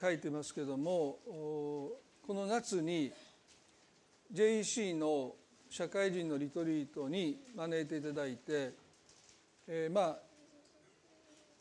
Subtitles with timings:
[0.00, 1.98] 書いてますけどもこ
[2.28, 3.12] の夏に
[4.32, 5.34] JEC の
[5.68, 8.72] 社会人のリトリートに招いていただいて、
[9.66, 10.18] えー、まあ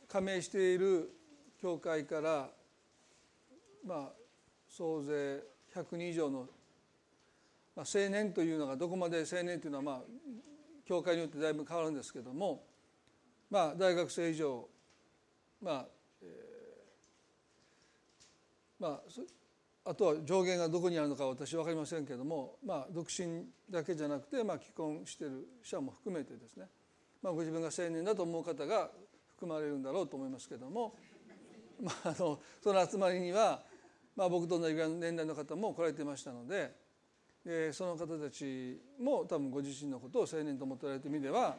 [0.08, 1.12] 加盟している
[1.62, 2.50] 教会から
[3.86, 4.10] まあ
[4.70, 5.44] 総勢
[5.76, 6.48] 100人以上の、
[7.76, 10.02] まあ、青年というのがどこまで青年というのはまあ
[10.88, 12.64] 教会によってだいぶ変わるんですけども
[13.50, 14.68] まあ大学生以上
[15.62, 15.86] まあ、
[18.80, 19.00] まあ
[19.86, 26.68] あとは上限がどこにあるのか私は分かりませんけれども、まあ、独身だけじゃなくて、まあ、既婚している者も含めてですね、
[27.24, 28.92] まあ、ご自分が青年だと思う方が
[29.36, 30.94] 含まれるんだろうと思いますけれども、
[31.82, 33.62] まあ、あのその集まりには、
[34.16, 36.72] まあ、僕と同じ年代の方も来られてましたので
[37.46, 41.56] でその方たちも多分ご自身のことを青年と思っておられる意味では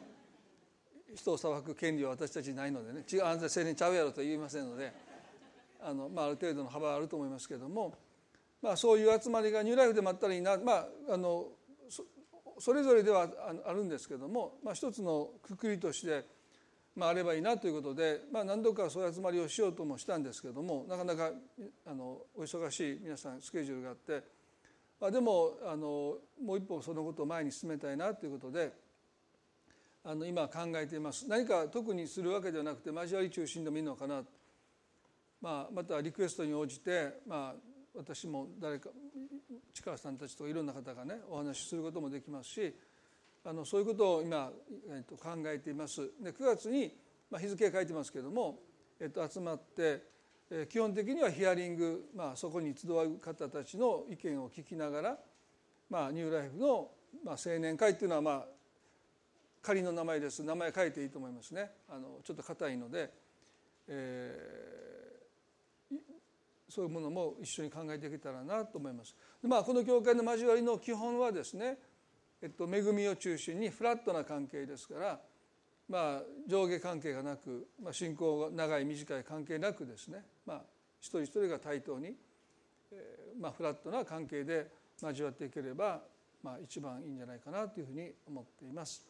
[1.15, 3.03] 人を裁く権利は私たちにないのでね。
[3.11, 4.93] 違うあんた青年ちゃうやろと言いませんので
[5.83, 7.93] あの、まあ、ある程度の幅はあると思いますけれども、
[8.61, 11.47] まあ、そういう集まりがニューライフでもあったらいいな、まあ、あの
[12.59, 13.27] それぞれでは
[13.65, 16.25] あるんですけども、まあ、一つのくくりとして、
[16.95, 21.31] まあ、あればいいなということで、まあ、何度かそういう集まりをしようともしたんですけどもなかなか
[21.87, 24.23] あのお忙しい皆さんスケジュールがあって、
[24.99, 28.71] まあ、でもあのもう一歩そのことを前に進めたいなということで
[30.03, 31.27] あの今考えています。
[31.27, 34.23] 何か特にするわけではなくて交わり中心でもいいのかな、
[35.41, 37.55] まあ、またリクエストに応じて、まあ、
[37.95, 38.89] 私も誰か
[39.73, 42.75] 力さんたちといろんな方がねお話しすることもできますし
[43.43, 44.51] あのそういうことを今、
[44.89, 46.11] えっと、考えています。
[46.21, 46.95] で9月に、
[47.29, 48.59] まあ、日付書いてますけれども、
[48.99, 50.03] えっと、集まって、
[50.51, 55.17] え基本的にはヒアリング、まあ、そこに集う方たちの意見を聞きながら、
[55.89, 56.91] まあ、ニューライフの、
[57.25, 58.45] まあ、青年会っていうのは、まあ、
[59.61, 63.11] 仮の名前です名前書いていいと思いますねあのちょっと硬いので、
[63.87, 64.90] えー、
[66.71, 69.13] そういうものも一緒に考えていけたらなと思います。
[69.41, 71.77] でまあ、この教会の交わりの基本はですね、
[72.41, 75.19] えっと、恵みを中心にフラットな関係ですから、
[75.89, 80.61] まあ、上下関係がなく、まあ、信仰が長い短い関係なくですね、まあ、
[81.01, 82.15] 一人一人が対等に、
[82.93, 84.71] えーまあ、フラットな関係で
[85.01, 86.01] 交わっていければ、
[86.41, 89.05] まあ、一番いいんじゃないかなというふうに思っています。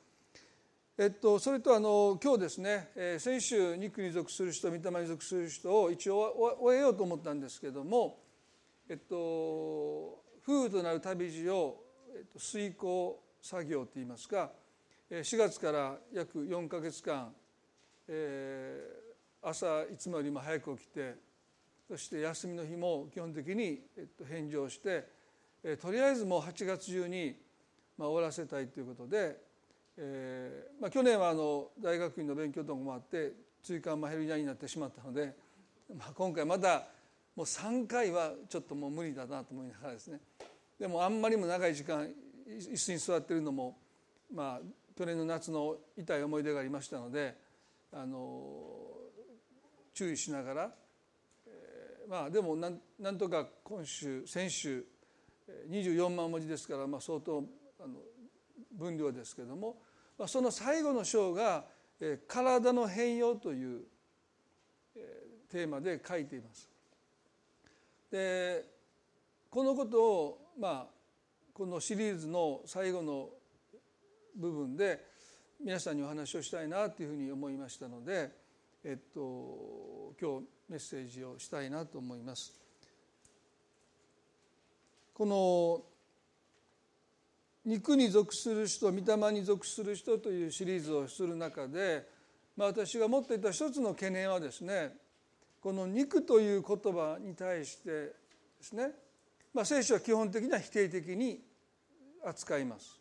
[0.97, 8.19] えっと、それとあの今日ですね、え、先週肉に属する人御霊に属する人を一応終えようと思ったんですけども、
[8.89, 14.51] えっと、夫婦となる旅路を、えっと、遂行作業といいますか
[15.09, 17.33] 4月から約4か月間、
[18.09, 21.15] えー、朝いつもよりも早く起きて
[21.87, 25.07] そして休みの日も基本的に、えっと、返上して、
[25.63, 27.37] えー、とりあえずもう8月中に、
[27.97, 29.50] まあ、終わらせたいということで
[30.03, 35.35] えーまあ、去年はあの大学院の勉強とかもあって追加マヘルニアになってしまったので、
[35.95, 36.87] まあ、今回また
[37.35, 40.19] もう3回はちょっともう無理だなと思いながらですね。
[40.79, 42.09] でもあんまりも長い時間
[42.49, 43.77] 椅子に座ってるのも、
[44.33, 44.59] まあ、
[44.97, 47.37] 去年の夏の痛い思い出がありましたので
[47.93, 48.59] あの
[49.93, 50.71] 注意しながら、
[51.45, 54.83] えー、まあでもなんなんとか今週先週
[55.69, 57.43] 24万文字ですから、まあ、相当
[57.79, 57.99] あの
[58.71, 59.77] 分量ですけども
[60.27, 61.65] その最後の章が
[62.27, 63.85] 「体の変容」という
[65.49, 66.69] テーマで書いています。
[68.09, 68.65] で
[69.49, 71.01] このことをまあ
[71.53, 73.29] このシリーズの最後の
[74.35, 75.05] 部分で
[75.59, 78.31] 皆さんにお話をしたいなというふうに思いましたので、
[78.83, 82.59] えっと、今日メッセージをしたいなと思います。
[85.13, 85.83] この
[87.65, 92.07] 肉に属する人御霊に属する人というシリーズをする中で、
[92.57, 94.93] まあ、私が持っていた一つの懸念はですね
[95.61, 98.13] この肉という言葉に対してで
[98.61, 98.91] すね、
[99.53, 101.41] まあ、聖書は基本的には否定的に
[102.23, 102.99] 扱います。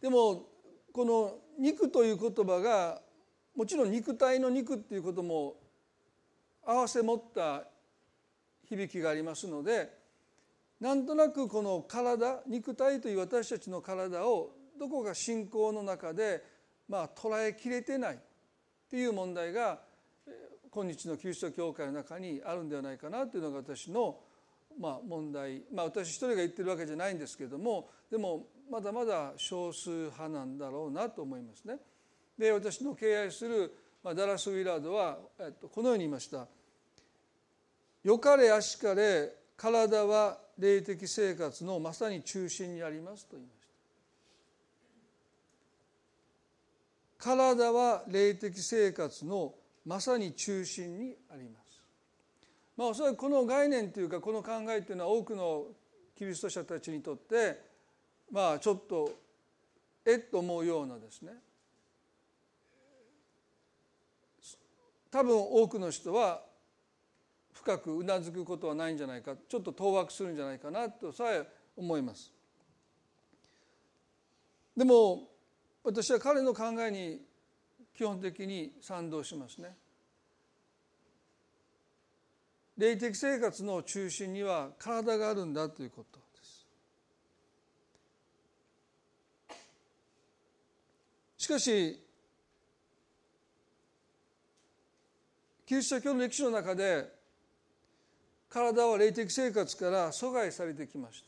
[0.00, 0.46] でも
[0.92, 3.00] この肉という言葉が
[3.56, 5.56] もちろん肉体の肉っていうことも
[6.64, 7.64] 合わせ持った
[8.68, 10.03] 響きがありますので
[10.80, 16.42] なんとなくこの体肉体という私たちの体をどこか信仰の中で
[16.88, 18.18] まあ捉えきれてないっ
[18.90, 19.80] ていう問題が
[20.70, 24.18] 今日のキリスト教会の中にあるんではないかなというのが私の
[24.78, 31.78] まあ問題まあ私一人が言ってるわけじゃないんですけれどもでもまだまだ少数派なんだろうなと思いますね。
[32.36, 33.72] で私の敬愛する
[34.02, 35.18] ダラス・ウィラードは
[35.72, 36.46] このように言いました。
[38.02, 43.66] よかれあしかれ体は霊的生活のまさに中心にありますと言いまし
[47.18, 47.24] た。
[47.24, 49.54] 体は霊的生活の
[49.86, 51.82] まさに中心にあります。
[52.76, 55.66] まあ、おそらくこの概念というかこの考えというのは多くの
[56.16, 57.60] キリスト者たちにとって
[58.30, 59.12] まあちょっと
[60.04, 61.32] えっと思うようなですね。
[65.10, 66.42] 多分多くの人は
[67.54, 72.32] 深くうなずくことはないんじゃないかちょっと当惑するんじゃないかなとさえ思います。
[74.76, 75.28] でも
[75.82, 77.20] 私は彼の考えに
[77.96, 79.76] 基本的に賛同しますね。
[82.76, 86.66] 霊的生活の中心には体があるんだということです。
[91.38, 92.00] しかし
[95.66, 97.13] キリスト教の歴史の中で
[98.54, 101.26] 体は霊的生活から阻害されてきました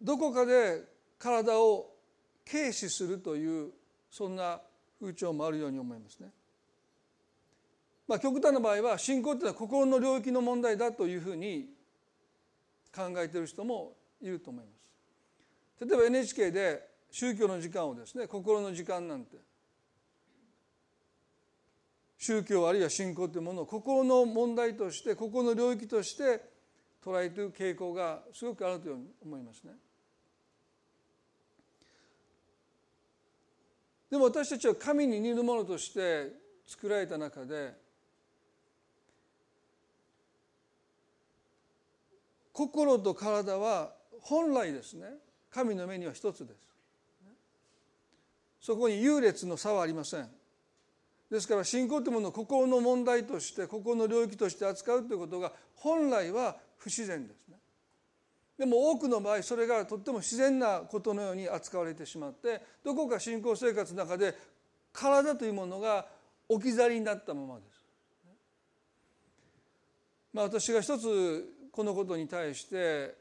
[0.00, 0.84] どこかで
[1.18, 1.90] 体を
[2.50, 3.72] 軽視するという
[4.10, 4.58] そんな
[4.98, 6.28] 風潮もあるように思いますね。
[8.06, 11.66] まあ、極端な場合は信仰というのは心の領域の問題だというふうに
[12.94, 13.92] 考えている人も
[14.22, 14.70] いると思いま
[15.78, 15.84] す。
[15.84, 19.36] 例えば NHK で宗教の時間をですね心の時間なんて
[22.18, 26.42] 宗教あるいは信仰というものを心の問題として心の領域として
[27.02, 29.72] 捉えている傾向がすごくあるというふうに思いますね。
[34.10, 36.32] でも私たちは神に似るものとして
[36.66, 37.74] 作られた中で
[42.52, 43.92] 心と体は
[44.22, 45.06] 本来ですね
[45.50, 46.58] 神の目には一つです
[48.60, 50.28] そこに優劣の差はありません
[51.30, 57.56] ですから信仰というものを心の問題として心の領域として扱うということが本来は不自然ですね
[58.58, 64.34] でも多くの場合それがとっても自然なことのように扱われてしまってどこか信仰生活の中で
[64.92, 66.06] 体というものが
[66.48, 67.84] 置き去りになったままです。
[70.32, 73.14] まあ、私が一つこのことに対して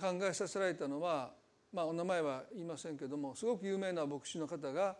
[0.00, 1.32] 考えさせられたのは
[1.72, 4.96] まあ、お名前は言いませんけどもすごく有名な牧師の方が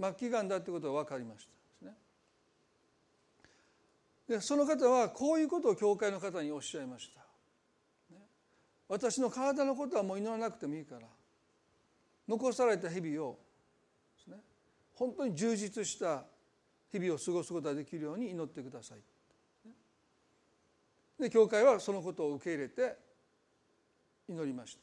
[0.00, 1.58] 末期がんだということが分かりました
[4.28, 7.20] でその方はこういうことを教会の方におっしゃいました。
[8.86, 11.02] 私の体のことはもう祈らなくてもいいから
[12.26, 13.38] 残された日々を
[14.16, 14.36] です、ね、
[14.94, 16.24] 本当に充実した
[16.90, 18.98] 日々を過ごすことができるように祈ってください。
[21.20, 22.96] で教会はそのことを受け入れて
[24.28, 24.78] 祈りまし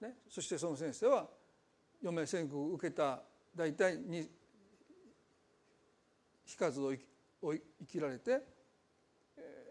[0.00, 0.06] た。
[0.06, 1.28] ね、そしてその先生は
[2.02, 3.22] 余命宣告を受けた
[3.54, 4.28] 大体に
[6.44, 8.40] 非活を生きられて、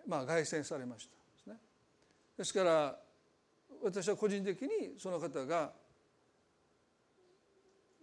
[0.07, 1.55] まあ、凱旋されましたですね。
[2.37, 2.97] ですから
[3.83, 4.67] 私は個人的に
[4.97, 5.71] その方が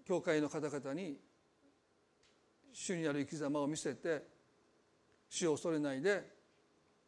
[0.07, 1.19] 教会の方々に
[2.73, 4.23] 主にある生き様を見せて
[5.29, 6.23] 死を恐れないで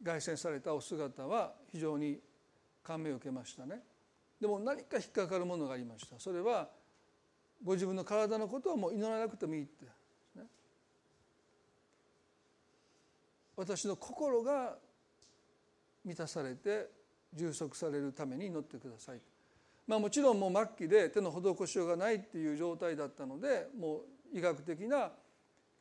[0.03, 2.19] 凱旋されたお姿は非常に
[2.83, 3.81] 感銘を受けましたね。
[4.39, 6.67] でも何か引っかかるものがありましたそれは
[7.63, 9.85] ご自分の体のことはもう祈らなくてもいいって、
[10.35, 10.43] ね、
[13.55, 14.75] 私の心が
[16.03, 16.89] 満たされて
[17.33, 19.19] 充足されるために祈ってください。
[19.87, 24.01] まあもちろんもう末期で手の施しようがないっていう状態だったのでも
[24.33, 25.11] う医学的な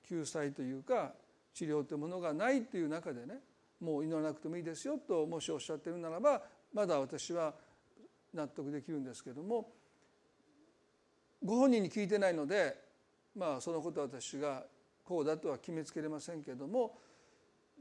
[0.02, 1.12] 救済というか
[1.54, 3.40] 治療というものがないっていう中でね
[3.80, 7.54] もう祈らなくてもいいですよともしおっしゃってるならばまだ私は
[8.34, 9.72] 納得できるんですけども
[11.42, 12.76] ご本人に聞いてないので
[13.36, 14.64] まあそのことは私が
[15.04, 16.98] こうだとは決めつけれませんけれども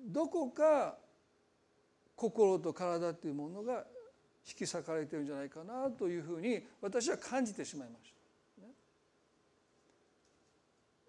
[0.08, 0.96] どこか
[2.16, 3.86] 心と体というものが
[4.48, 8.20] 引き裂かれてるんじゃないかなというふうに私は感じてしまいました。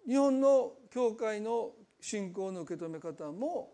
[0.07, 3.71] 日本の教会の信仰の受け止め方も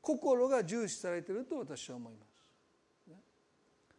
[0.00, 2.30] 心が重視されてると私は思います。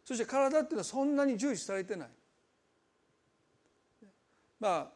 [0.04, 2.08] そして体っていうのはそんなに重視されてない
[4.62, 4.88] まあ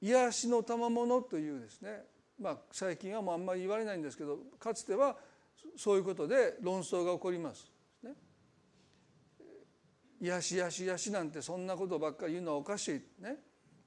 [0.00, 2.02] 癒しの賜物というですね。
[2.40, 5.16] まあ最近はもうあんまり言われないんですけどかつては
[5.76, 7.70] そういうことで論争が起こります。
[8.02, 8.12] ね、
[10.18, 13.36] 癒し癒し癒しなんてそんなことばっかり言うのはおかしい、ね、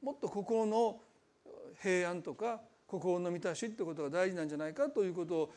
[0.04, 1.02] もっと心の
[1.82, 5.54] 平安とか心の満たしってことが大事なんじゃないかということを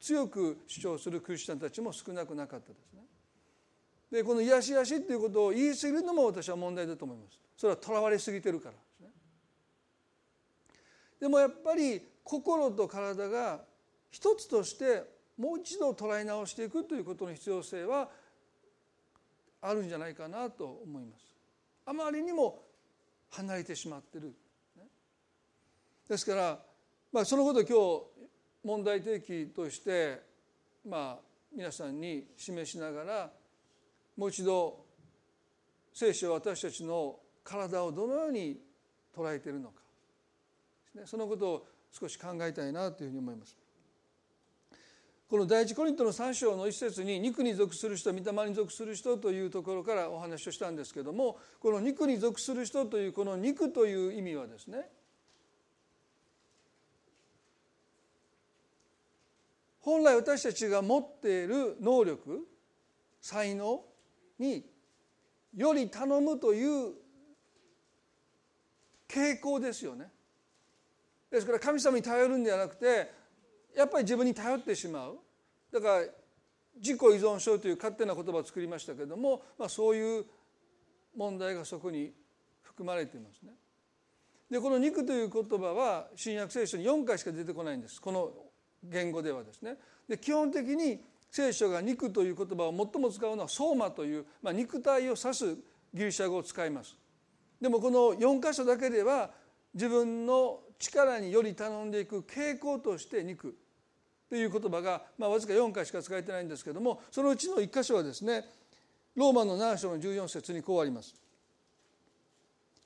[0.00, 3.02] 強く主張するクリスチャンたちも少なくなかったですね。
[4.10, 7.38] でこの癒し癒しっていうことを言い過ぎるのも私は問題だと思います。
[7.56, 8.74] それはとらわれすぎてるから。
[11.20, 13.62] でもやっぱり心と体が
[14.10, 15.04] 一つとして
[15.36, 18.08] もう一度捉え直していくということの必要性は
[19.60, 21.24] あるんじゃないかなと思います。
[21.86, 22.62] あまりにも
[23.30, 24.34] 離れてしまってる。
[26.08, 26.58] ですから、
[27.12, 30.22] まあ、そのことを今日問題提起として
[30.86, 33.30] まあ皆さんに示しながら
[34.16, 34.84] もう一度
[35.92, 38.60] 聖書は私たちの体をどのように
[39.16, 39.83] 捉えているのか。
[41.04, 43.56] そのことを少し考えたいなというふうに思います。
[45.28, 54.88] この第一コリントの3章の一節に肉に属する人御霊に属する人というところからお話をしたんですけどもこの肉に属する人というこの肉という意味はですね
[59.80, 62.46] 本来私たちが持っている能力
[63.20, 63.82] 才能
[64.38, 64.64] に
[65.56, 66.92] より頼むという
[69.08, 70.10] 傾向ですよね。
[71.34, 73.10] ですから神様に頼るんではなくて
[73.76, 75.18] やっぱり自分に頼ってしまう
[75.72, 76.04] だから
[76.76, 80.24] 自己依存症という勝手な言葉を作りましたけれども、まあ、そういう
[81.16, 82.12] 問題がそこに
[82.62, 83.52] 含まれていますね。
[84.48, 88.30] でこの肉という言葉は新約聖書に4回しか出てこないんですこの
[88.84, 89.76] 言語ではですね。
[90.08, 91.00] で基本的に
[91.30, 95.56] 聖書が肉という言葉を最も使うのはソーマという、まあ、肉体を指す
[95.92, 96.96] ギリシャ語を使います。
[97.60, 99.30] でもこの4箇所だけでは
[99.74, 103.56] 自分の力により頼んでいく傾向として肉
[104.28, 108.44] という言葉が、まあ、わずか4回しか使えてないんですけどもそのうちの1箇所はですね
[109.14, 111.14] ローマの7章の14節にこうあります。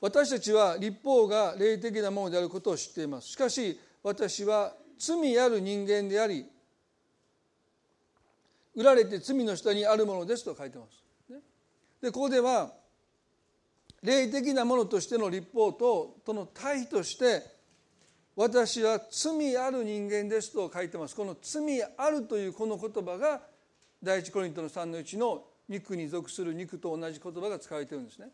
[0.00, 3.28] 私たちは立法が霊的なものであることを知っています。
[3.28, 6.46] しかし私は罪ある人間であり
[8.76, 11.02] 売られて罪の下にあるものですと書いてます。
[12.00, 12.72] でここでは
[14.02, 17.57] 霊的なものとしての立法ととの対比として
[18.38, 21.16] 私は罪ある人間ですと書いてます。
[21.16, 23.40] この罪あるというこの言葉が
[24.00, 28.28] 第一コリントの3の1の肉に属する肉と同じ言葉が使われてるんですね。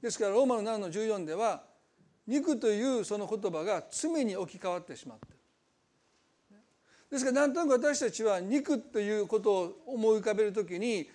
[0.00, 1.64] ですからローマの7の14では
[2.28, 6.58] 肉というその言葉が罪に置き換わってしまってる。
[7.10, 11.10] ですからなんとなく私たちは肉ということを思い浮かべるときに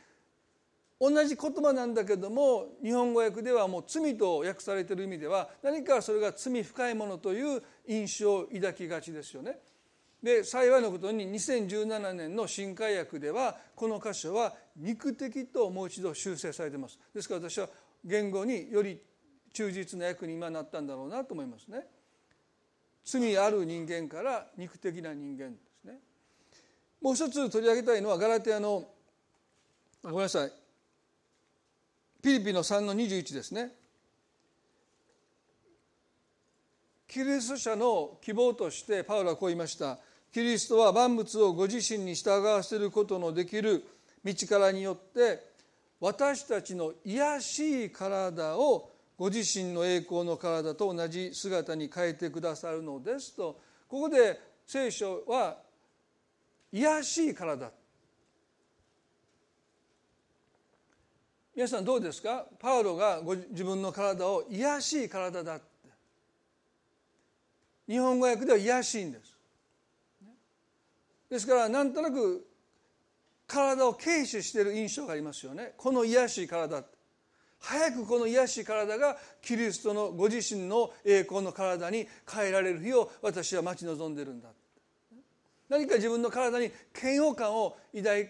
[1.03, 9.60] 同じ言葉なんだけども日本語訳ではもう罪と訳されている意味では何かそれが罪深いものという印象を抱きがちですよね。
[10.22, 16.98] で幸いのことに2017年の新海訳ではこの箇所は肉的ともう一度修正されてます。
[17.13, 17.67] ですから私は
[18.05, 19.01] 言語により
[19.51, 21.86] 忠実な訳に今なったんだろうなと思いますね。
[23.03, 26.00] 罪ある人間から肉的な人間ですね。
[27.01, 28.88] もう一つ取り上げたいのはガラテアの
[30.01, 30.62] ごめんなさい。
[32.24, 33.74] ピリピの3の21ですね。
[37.06, 40.00] キリスト者の希望としてパウロはこう言いました。
[40.32, 43.84] キリストは万物をご自身に従わせることのできる
[44.24, 45.46] 道からによって
[46.00, 53.60] 私たちの癒しい体をご自身の栄光の体と同じ姿に変えてくださるのですと。
[53.89, 55.58] ここで聖書は
[56.72, 57.70] 癒しい体。
[61.55, 62.45] 皆さんどうですか？
[62.60, 65.65] パウロがご自分の体を癒しい体だって。
[67.88, 69.36] 日本語訳では癒しいんです。
[71.29, 72.48] ですからなんとなく
[73.45, 75.74] 体を軽視している印象がありますよね。
[75.77, 76.89] この癒しい体って。
[77.60, 84.50] 早くこの癒しい体がキリストのご自身の栄光の体に変えられる日を私は待ち望んでるんだ
[85.69, 88.27] 何か自分の体に嫌悪感を抱い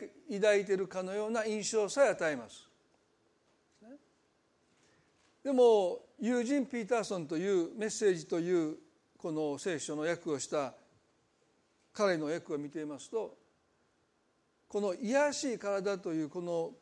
[0.66, 2.70] ているかのような印象さえ与えます。
[5.44, 8.78] でもユージン・ピーターソンというメッセージという
[9.18, 10.74] この聖書の訳をした
[11.92, 13.38] 彼の訳を見ていますと
[14.68, 16.74] この「癒しい体」というこの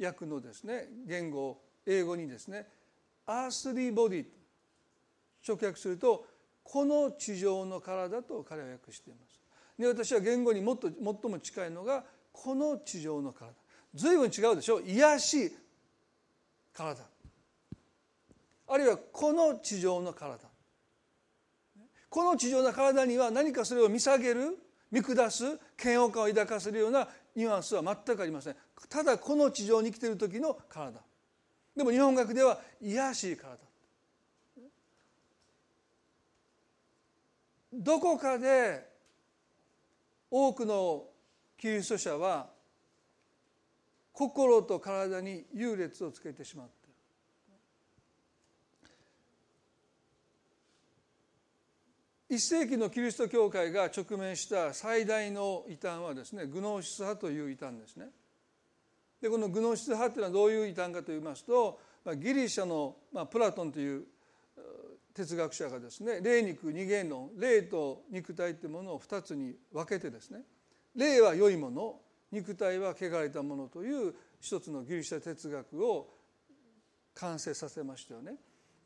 [0.00, 2.68] 訳のですね言語英語にですね
[3.26, 4.26] 「アースリーボディ」
[5.46, 6.26] 直訳すると
[6.62, 9.40] 「この地上の体」と彼は訳しています。
[9.76, 13.52] で私は言語にもっと最も近いのが「この地上の体」
[13.94, 14.80] 随分違うでしょ？
[14.80, 15.52] 癒しい
[16.72, 17.11] 体。
[18.72, 20.38] あるいはこの地上の体。
[22.08, 24.58] この地上の体には何かそれを見下げる
[24.90, 25.44] 見下す
[25.82, 28.56] 嫌悪感を抱かせるようなニュアンスは全くありません。
[28.88, 31.02] ただこの地上に生きている時の体。
[31.76, 33.58] でも日本学では癒しい体。
[37.74, 38.88] どこかで
[40.30, 41.04] 多くの
[41.58, 42.48] キリスト者は
[44.14, 46.81] 心と体に優劣をつけてしまった。
[52.32, 58.06] 1世紀のキリスト教会が直面した最大の異端はですねグノーシス派という異端ですね。
[59.20, 61.78] でこのグノーシス派というのはどういう異端かといいますと、
[62.16, 64.04] ギリシャの、ま、プラトンという
[65.12, 70.40] 哲学者がですね霊肉二元論霊と肉体というものを2つに分けてですね
[70.96, 71.96] 霊は良いもの
[72.30, 76.08] 肉体は汚れたものという一つのギリシャ哲学を
[77.14, 78.36] 完成させましたよね。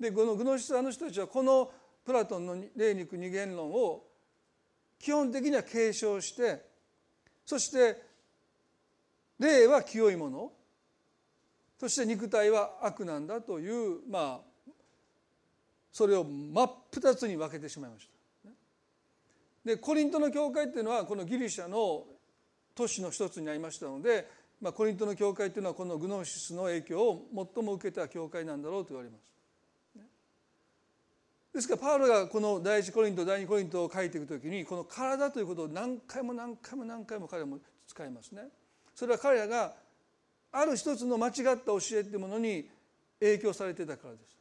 [0.00, 1.70] でこのグノシス派の人たちはこの
[2.06, 4.04] プラトンの霊肉二元論を
[4.98, 6.64] 基本的には継承して
[7.44, 8.00] そして
[9.40, 10.52] 霊は清いもの
[11.78, 14.70] そして肉体は悪なんだというまあ
[15.92, 18.08] それを真っ二つに分けてしまいまし
[18.44, 18.50] た。
[19.64, 22.04] でコリントの教会っていうのはこのギリシャの
[22.74, 24.28] 都市の一つになりましたので、
[24.60, 29.35] まあ、コリントの教会っていうのはこのグノーシスの影響を最も受けた教会なんだろうと言われます。
[31.56, 37.58] ですからパウロがこの第一コリント第二コリントを書いていく時にこの体ということを何回も何回も何回も彼も
[37.88, 38.42] 使いますね。
[38.94, 39.72] それは彼らが
[40.52, 42.68] ある一つの間違った教えというものに
[43.20, 44.36] 影響されてたからです。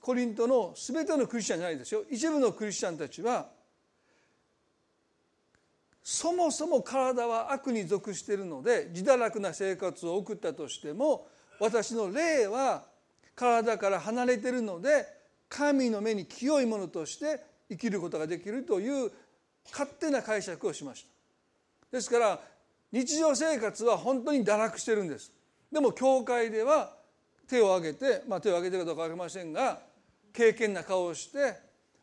[0.00, 3.46] コリントの全てのクリスチャンじゃないですよ一部のクリスチャンたちは
[6.04, 11.28] そもそも体は悪に属しているので自堕落な生活を送ったとしても
[11.60, 12.84] 私の霊は
[13.36, 15.21] 体から離れているので
[15.52, 19.12] 神の目に清いものとして生きることができるという
[19.70, 21.04] 勝手な解釈をしまし
[21.90, 21.96] た。
[21.96, 22.40] ですから
[22.90, 25.30] 日常生活は本当に堕落してるんです。
[25.70, 26.96] でも教会では
[27.46, 29.80] 手を挙げて、まあ、手を挙げてるかどうか分かりませんが
[30.32, 31.54] 敬虔な顔をして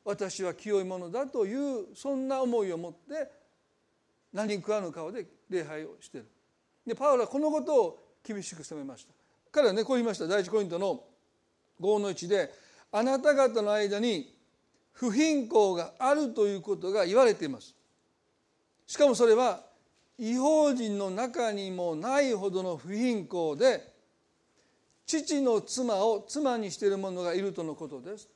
[0.06, 3.32] 私は清いものだというそんな思いを持って
[4.32, 6.28] 何食わぬ顔で礼拝をしてる。
[6.86, 9.14] でパウロはこのことを厳しく責めました。
[9.52, 10.28] 彼はねこう言いました。
[10.28, 11.04] 第一コイントの
[11.82, 14.34] 5の1であなた方の間に
[14.94, 17.76] 不貧困があるということが言われています
[18.88, 19.62] しかもそれは
[20.18, 23.94] 違法人の中にもないほどの不貧困で
[25.06, 28.30] 父の妻を妻にしている者がいるとのことです。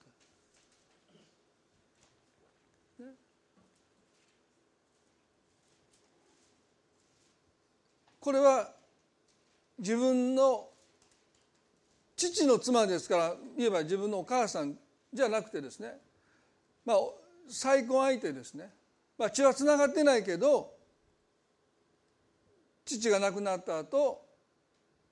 [8.20, 8.72] これは
[9.78, 10.70] 自分の
[12.32, 14.78] 父の妻ですから言えば自分のお母さん
[15.12, 15.98] じゃなくてですね。
[16.86, 16.98] まあ
[17.50, 18.70] 再婚相手ですね、
[19.18, 20.72] まあ、血はつながってないけど
[22.86, 24.22] 父が亡くなった後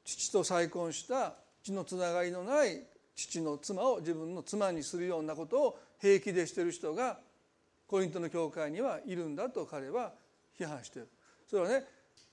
[0.06, 2.84] 父と再婚した血のつながりのない
[3.16, 7.20] 父の妻を自分の妻にするようなことを平気でしてる人が
[7.86, 10.14] コリントの教会にはいるんだと彼は
[10.58, 11.10] 批判してる。
[11.50, 11.84] それはね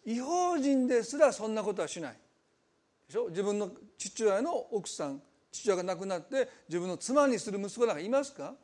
[0.06, 2.16] 違法人ですらそんなことはしない。
[3.08, 3.28] でしょ？
[3.30, 8.54] 自分の父親の奥さん父親が亡くなって自分の妻にする息子なんかいますか？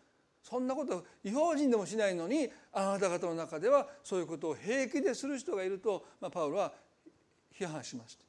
[0.42, 6.72] そんなこと違法人でもしないのにあなた方の中ではそういうことを平気でする人がいると、まあ、パウロは
[7.59, 8.24] 批判しました。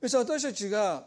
[0.00, 1.04] 私たちが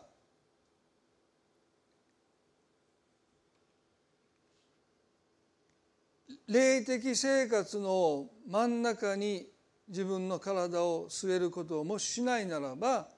[6.47, 9.47] 霊的生活の真ん中に
[9.89, 13.09] 自分の体を据えることをもしないならば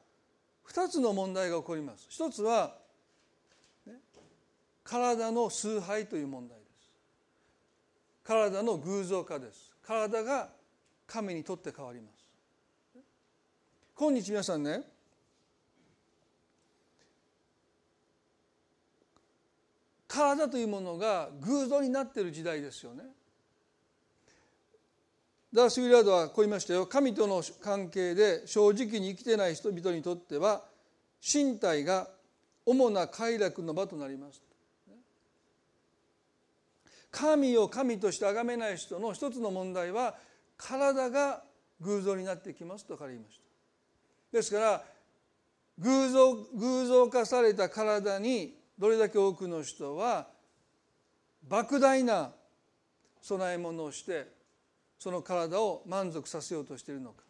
[0.67, 2.07] 2つの問題が起こります。
[2.09, 2.77] 一つは
[4.83, 6.71] 体の崇拝という問題です。
[8.23, 9.71] 体の偶像化です。
[9.83, 10.49] 体が
[11.05, 12.25] 神にとって変わります。
[13.93, 14.83] 今日皆さんね
[20.07, 23.03] 体というものが偶像になっている時代ですよね。
[25.53, 26.85] ダース・ウィラードはこう言いましたよ。
[26.87, 30.63] 神との関係で正直に生きてない人々にとっては
[31.21, 32.07] 身体が
[32.65, 34.41] 主な快楽の場となります
[37.11, 40.15] 神を神として崇めない人の一つの問題は
[40.57, 41.43] 体が
[41.81, 43.37] 偶像になってきますと彼言いまし
[44.31, 44.37] た。
[44.37, 44.83] ですから
[45.79, 50.27] 偶像偶像化された体にどれだけ多くの人は
[51.49, 52.31] 莫大な
[53.27, 54.27] 供え物をして
[55.01, 57.23] その体を満足させようとしているのか。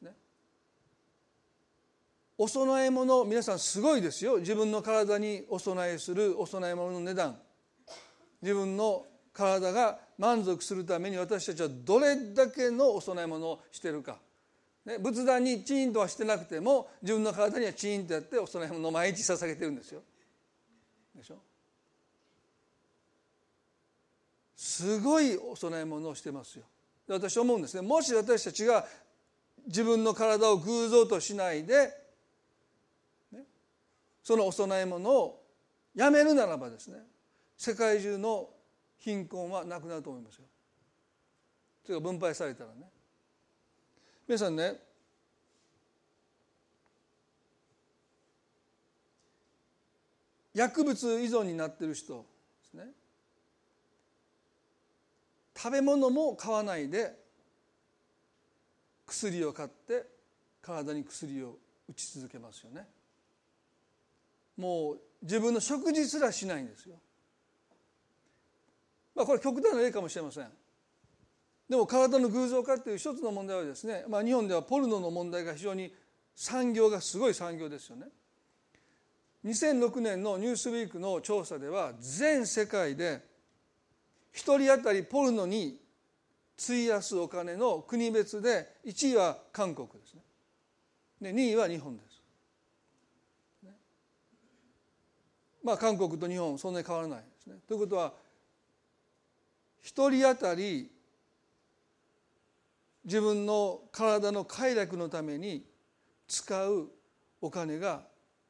[0.00, 0.14] ね。
[2.38, 4.38] お供え物皆さんすごいですよ。
[4.38, 7.38] 自分の体にお供えするお供え物の値段。
[8.40, 14.16] 自分の体が満足するために私たちはどれだけのお供え物をしてるか、
[14.86, 20.00] ね、仏壇にチーンとはしてなくても自分の体にはチーンとやってお供え物を毎日捧げてるんですよ。
[21.14, 21.34] でしょ？
[24.56, 26.64] すごいお供え物をしてますよ。
[27.08, 28.84] で私思うんですねもし私たちが
[29.66, 31.90] 自分の体を偶像としないで、
[33.32, 33.44] ね、
[34.22, 35.42] そのお供え物を
[35.94, 36.98] やめるならばですね
[37.56, 38.50] 世界中の
[38.98, 40.44] 貧困はなくなると思いますよ。
[41.84, 42.88] それが分配されたらね。
[44.26, 44.74] 皆さんね
[50.54, 52.26] 薬物依存になってる人
[52.62, 52.84] ですね
[55.60, 57.18] 食べ物も買わないで
[59.06, 60.06] 薬を買って
[60.62, 61.56] 体に薬を
[61.88, 62.86] 打ち続けますよね。
[64.56, 66.94] もう自分の食事すらしないんですよ。
[69.16, 70.48] まあこれ極端な例かもしれません。
[71.68, 75.92] でも体の偶像化っていう一つの問題はですね、まあ、日本ではポルノの問題が非常に
[76.34, 78.06] 産業がすごい産業ですよね。
[79.44, 83.27] 2006年の「ニュースウィーク」の調査では全世界で
[84.38, 85.80] 1人当たりポルノに
[86.62, 90.20] 費やすお金の国別で1位は韓国ですね
[91.20, 92.08] で2位は日本です。
[95.64, 97.56] まあ韓国と日本そんなに変わらないですね。
[97.66, 98.12] ということは
[99.82, 100.90] 1人当たり
[103.04, 105.64] 自分の体の快楽のために
[106.28, 106.88] 使う
[107.40, 108.02] お金が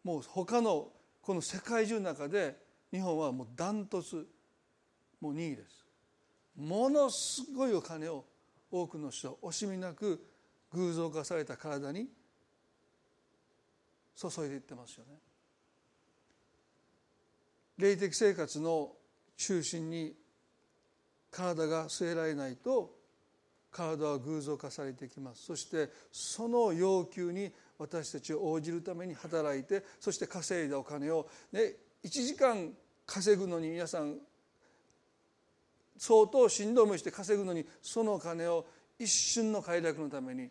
[0.04, 0.88] もう他の
[1.22, 2.56] この世界中の中で
[2.92, 4.26] 日本はもうダントツ
[5.20, 5.84] もう2位です。
[6.56, 8.24] ものすごいお金を
[8.70, 10.24] 多くの人惜しみなく
[10.72, 12.08] 偶像化された体に
[14.16, 15.18] 注いでいってますよね。
[17.78, 18.92] 霊的生活の
[19.36, 20.14] 中心に
[21.30, 22.98] 体が据えられないと
[23.70, 32.72] 体は偶像化されてきますそしてその要求に私たちを応じるために働いてそして稼いだお金を、ね、1時間
[33.06, 34.16] 稼ぐのに皆さん
[35.98, 38.64] 相当しんどい思いして稼ぐのにそのお金を
[38.98, 40.48] 一瞬の快楽のために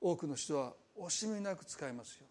[0.00, 2.26] 多くの人は惜しみなく使いますよ。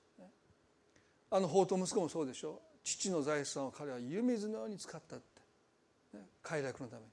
[1.33, 7.07] あの法と息子もそうでしょ父の財産を彼は湯水のように使ったって、ね、快楽のために。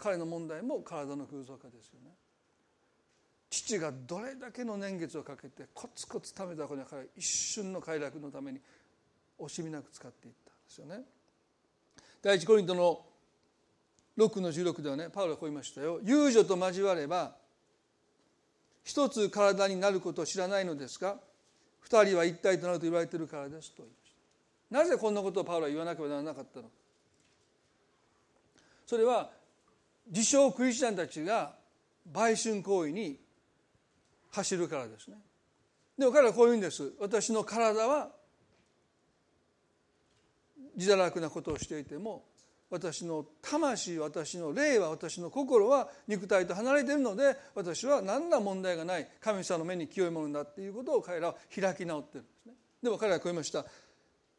[0.00, 2.10] 彼の問題も体の空想化ですよね。
[3.50, 8.60] 父がどれだけの年月をかけてコツコツ貯めたお金は彼は一瞬の快楽のために
[9.38, 11.04] 惜しみなく使っていったんですよね。
[12.20, 13.00] 第一コリントの
[14.16, 15.08] 6の16ではね。
[15.12, 16.00] パウロはこう言いましたよ。
[16.02, 17.34] 遊女と交われば
[18.84, 21.16] 一つ体になることを知らないのですか？
[21.80, 24.12] 二人は一体となると言われているからですと言いまし
[24.70, 24.78] た。
[24.90, 26.64] なぜこんなことをパウロは言わなければならなかったの？
[26.66, 26.70] か
[28.86, 29.30] それは
[30.08, 31.54] 自称クリスチャンたちが
[32.12, 33.18] 売春行為に
[34.30, 35.16] 走るからですね。
[35.98, 36.92] でも彼はこう言うんです。
[37.00, 38.10] 私の体は
[40.76, 42.24] 自堕落なことをしていても
[42.74, 52.52] 私の魂私の霊は私の心は肉体と離れているので私は何ら問題がない神様の目に清いものだっていうことを彼らは開き直ってるんですね。
[52.82, 53.64] でも彼らはこう言いました。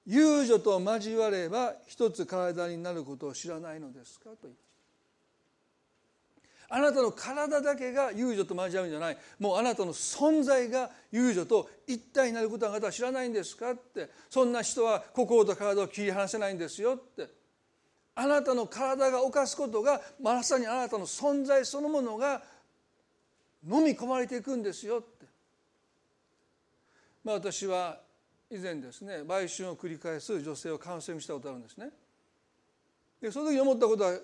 [0.05, 4.59] 遊女と交われば一つ体になることを知らないのですかと言いまし
[6.67, 6.75] た。
[6.75, 9.17] あなたの体だけが遊女と交わるんじゃない。
[9.39, 14.09] もうあなたの存在が遊女と一体になることはあなたは知らないんですかって。
[14.29, 17.44] そんな人は心と体を切り離せないんですよって。
[18.15, 22.41] あなたの体が犯すことがまさにあなたの存在そのものが
[23.69, 25.25] 飲み込まれていくんですよって、
[27.23, 27.99] まあ、私は
[28.49, 31.89] 以前ですね売春を繰り返す女性をカウンセリングしたことあるんですね。
[33.21, 34.17] でその時に思ったことは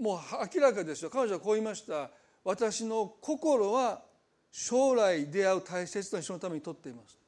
[0.00, 0.18] もう
[0.54, 1.10] 明らかですよ。
[1.10, 2.10] 彼女はこう言いました。
[2.44, 4.02] 私の心は
[4.50, 7.18] 将来出会う大切な人のためにとっています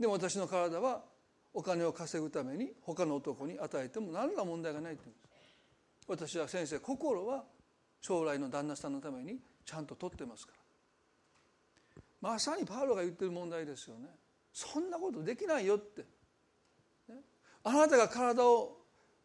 [0.00, 1.02] でも私の体は
[1.56, 6.34] お金を稼ぐために他の男に与えても何ら問題がないって言うんです。
[6.34, 7.44] 私は先生心は
[8.02, 10.52] 将来の旦那さんのためにちゃんと取ってますか
[12.22, 12.30] ら。
[12.30, 14.08] まさにパウロが言ってる問題ですよね。
[14.52, 16.02] そんなことできないよって、
[17.08, 17.20] ね、
[17.64, 18.76] あなたが体を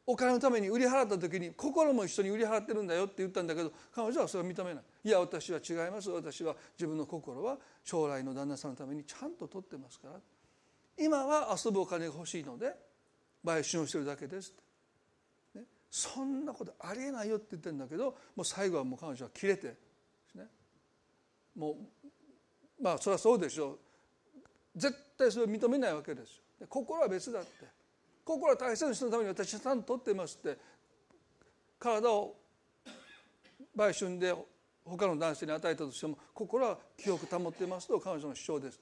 [0.08, 4.84] お金のために売り払った時に心も一緒に売り払ってるんだよって言ったんだけど彼女はそれを認めない。
[5.04, 6.10] いや私は違います。
[6.10, 10.14] 私は自分の心は将来の旦那さんのためにちゃんと取ってますから。
[10.98, 12.74] 今は遊ぶお金が欲しいので
[13.44, 14.54] 売春をしてるだけです
[15.56, 19.76] ね、そんなことありえないよって言ってるんだけどもう最後はもう彼女は切れて
[20.36, 20.48] ね。
[21.56, 21.76] もう
[22.82, 23.80] まあそれはそうでしょう。
[24.76, 26.68] 絶対それを認めないわけですよ。
[26.70, 27.50] 心は別だって。
[28.24, 30.58] 心は大切な人のために私はちゃんと取ってますって。
[31.80, 32.36] 体を
[33.76, 34.34] 売春で
[34.86, 38.80] 他の男性に与えたとしても心は記憶保ってますと彼女の主張です。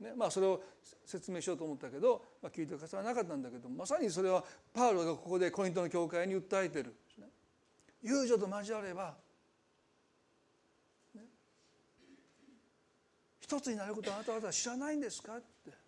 [0.00, 0.62] ねまあ、それを
[1.06, 7.26] 説明しようと思ったけど、まあ、聞いてる方はなかったんだけどまさにそれはパウロがここでコリントの教会に訴えてるね。
[8.02, 9.14] 友情と交われば、
[11.14, 11.22] ね、
[13.40, 15.86] 一つになることはあなた方は知らないんですかって。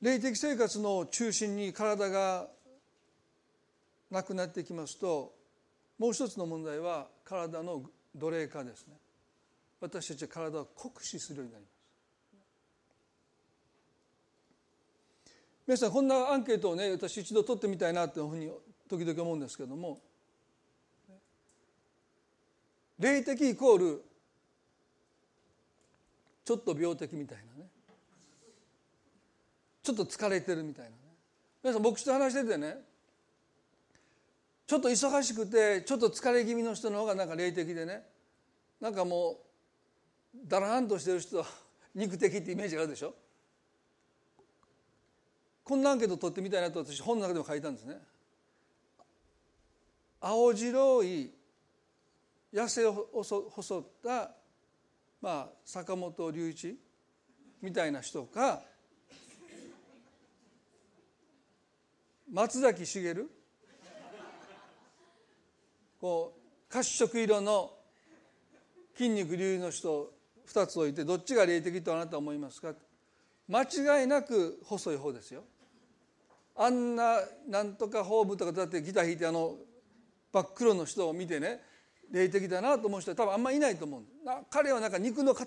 [0.00, 2.48] 霊的生活の中心に体が
[4.10, 5.34] なくなってきますと
[5.98, 7.82] もう一つの問題は体の
[8.14, 8.94] 奴隷化ですね。
[9.80, 11.76] 私たちは体を酷使するようになります。
[15.66, 18.50] 皆さんこんなアンケートをね私一度取ってみたいなというふうに
[18.88, 19.98] 時々思うんですけども
[22.98, 24.04] 霊的イコール
[26.44, 27.68] ちょっと病的みたいなね。
[29.82, 30.96] ちょっと疲れてるみたいなね。
[31.62, 32.76] 皆さん牧師と話しててね
[34.66, 38.02] ちょっと忙しくてちょっと疲れ気味の人の方がなんか霊的でね。
[38.80, 39.36] なんかもう
[40.48, 41.46] だらんとしてる人は
[41.94, 43.14] 肉的ってイメージがあるでしょ。
[45.64, 48.00] こんなアンケート取ってみたいなと私本の中でも書いたんですね。
[50.20, 51.32] 青白い
[52.52, 54.34] 痩せ細った
[55.20, 56.78] まあ坂本龍一
[57.60, 58.62] みたいな人か
[62.30, 63.30] 松崎しげる
[66.00, 67.70] こう褐色色の
[68.96, 70.12] 筋肉隆々の人
[70.48, 72.72] 2つ置いてどっちが霊的とあなたは思いますか？
[73.48, 75.44] 間違いなく細い方ですよ。
[76.56, 79.56] あんななんとかホームとかだってギター弾いてあの
[80.32, 81.60] 真っ黒の人を見てね
[82.10, 84.02] 霊的だなと思う人は多分あんまりいないと思う
[84.50, 85.46] 彼はなんか肉の塊？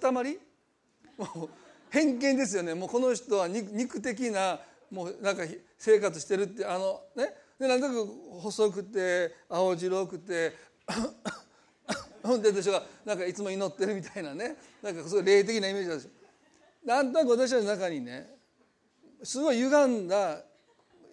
[1.17, 1.49] もう
[1.89, 2.73] 偏見ですよね。
[2.75, 4.59] もうこの人は肉的な
[4.91, 5.43] もうなんか
[5.77, 7.33] 生活してるってあのね？
[7.59, 8.05] でなんとなく
[8.39, 10.53] 細くて青白くて
[12.23, 16.11] ほんで私はなんかいつも祈ってるみたいなねなんかそうい霊的なイメージなんですよ。
[16.85, 18.37] なんとなく私の中にね
[19.23, 20.41] すごい歪んだ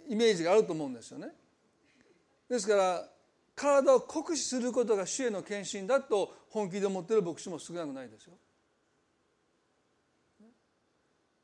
[0.09, 1.33] イメージがあると思うんですよね。
[2.49, 3.09] ですから
[3.57, 8.35] 体を酷使することが主への献身だと本気で思ってる牧師も少なくないですよ。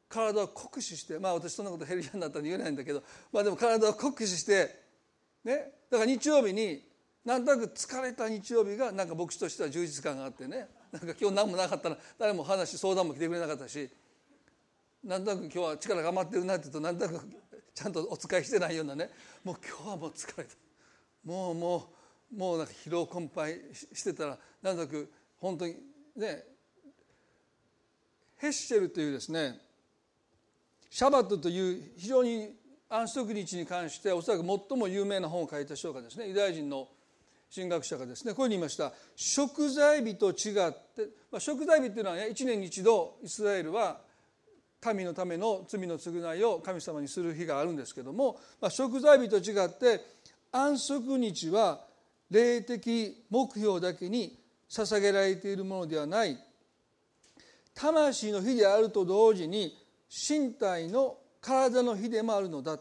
[0.08, 4.81] 体を酷使してまあ私そんなことヘルヤになったら言えないんだけどまあでも体を酷使して
[5.44, 5.72] ね。
[5.90, 6.82] だから日曜日に
[7.24, 10.68] なんとなく疲れた日曜日がなんか牧師としては充実感があってね。
[10.90, 13.88] なんか今日何もなかったら誰も話相談も来てくれなかったし。
[15.04, 17.28] なんとなく今日は力が余ってるなって言うとなんとなく
[17.74, 19.10] ちゃんとお使いしてないようなね。
[19.42, 20.50] もう今日はもう疲れた。
[21.24, 21.88] もうも
[22.32, 25.76] うもうなんか疲労困憊してたらなんとなく本当に
[26.16, 26.44] ね
[28.36, 29.60] ヘッシェルというですね
[30.88, 32.54] シャバットという非常に
[32.94, 36.88] 安息日に関しておそらく最も有名な本を書いた人がですねユダヤ人の
[37.54, 38.92] 神学者がですねこういうふうに言いました。
[39.16, 44.00] 食材日と違って、まあ、食材日っていうのはね1年に一度イスラエルは
[44.94, 50.04] 民のための罪の償いを神様にする日があるんですけども、まあ、食材日と違って
[50.50, 51.80] 安息日は
[52.30, 56.36] 霊的目標だけに捧げられているものではない。
[57.74, 59.78] 魂の日であると同時に
[60.10, 62.78] 身体の体の日でもあるのだ。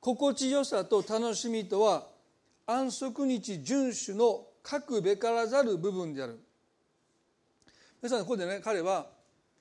[0.00, 2.06] 心地よさと楽しみとは
[2.66, 6.40] 安息日遵守の各べからざる部分である。
[8.02, 9.06] 皆さんここでね彼は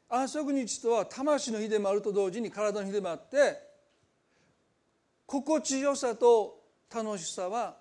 [0.10, 3.60] 安息日とは魂の日でもあると同時に体の日でもあって
[5.26, 6.62] 心地よさと
[6.94, 7.78] 楽しさは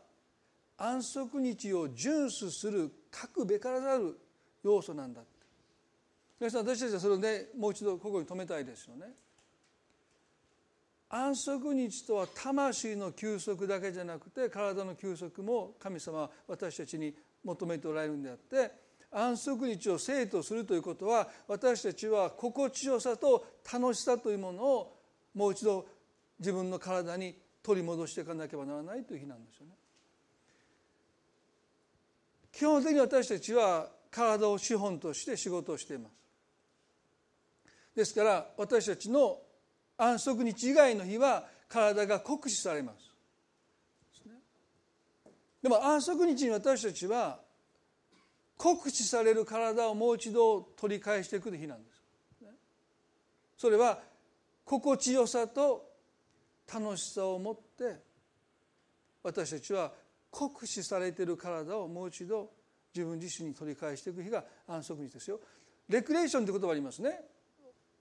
[0.77, 4.19] 安息日を遵守する各べからざる
[4.65, 5.23] 要素なんだ。
[6.43, 9.13] 皆さん私たちはそれをねもう一度ここに留めたいですよね。
[11.09, 18.73] 安息日とは魂の休息だけじゃなくて体の休息も神様は私たちに求めておられるんであって
[19.13, 24.97] 安息日を生とするということは私たちは心地よさと楽しさというものを
[25.37, 25.87] もう一度
[26.41, 29.75] 自分の体に取り戻していかなければならないという日なんですよね。
[32.51, 36.22] 基本的に私たちは体を資本として仕事をしています。
[37.95, 39.39] ですから私たちの
[39.97, 43.13] 安息日以外の日は体が酷使されます。
[45.63, 47.41] でも安息日に私たちは
[48.57, 52.03] 酷使される体をもう一度取り返していく日なんです。
[53.57, 54.01] それは
[54.65, 55.89] 心地よさと
[56.73, 57.97] 楽しさを持って
[59.23, 59.93] 私たちは
[60.31, 62.51] 酷使されている体をもう一度
[62.95, 65.39] 自分自身に取り返していく日が安息日ですよ。
[65.89, 67.21] レクレーションという言葉ありますね。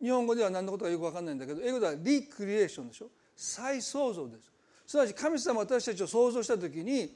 [0.02, 3.08] 日本語では何のことかよく分かんないんだけど英語ではリクリエーションでしょ。
[3.36, 4.52] 再創造です。
[4.88, 7.16] すなわち神様私たちを創造した時に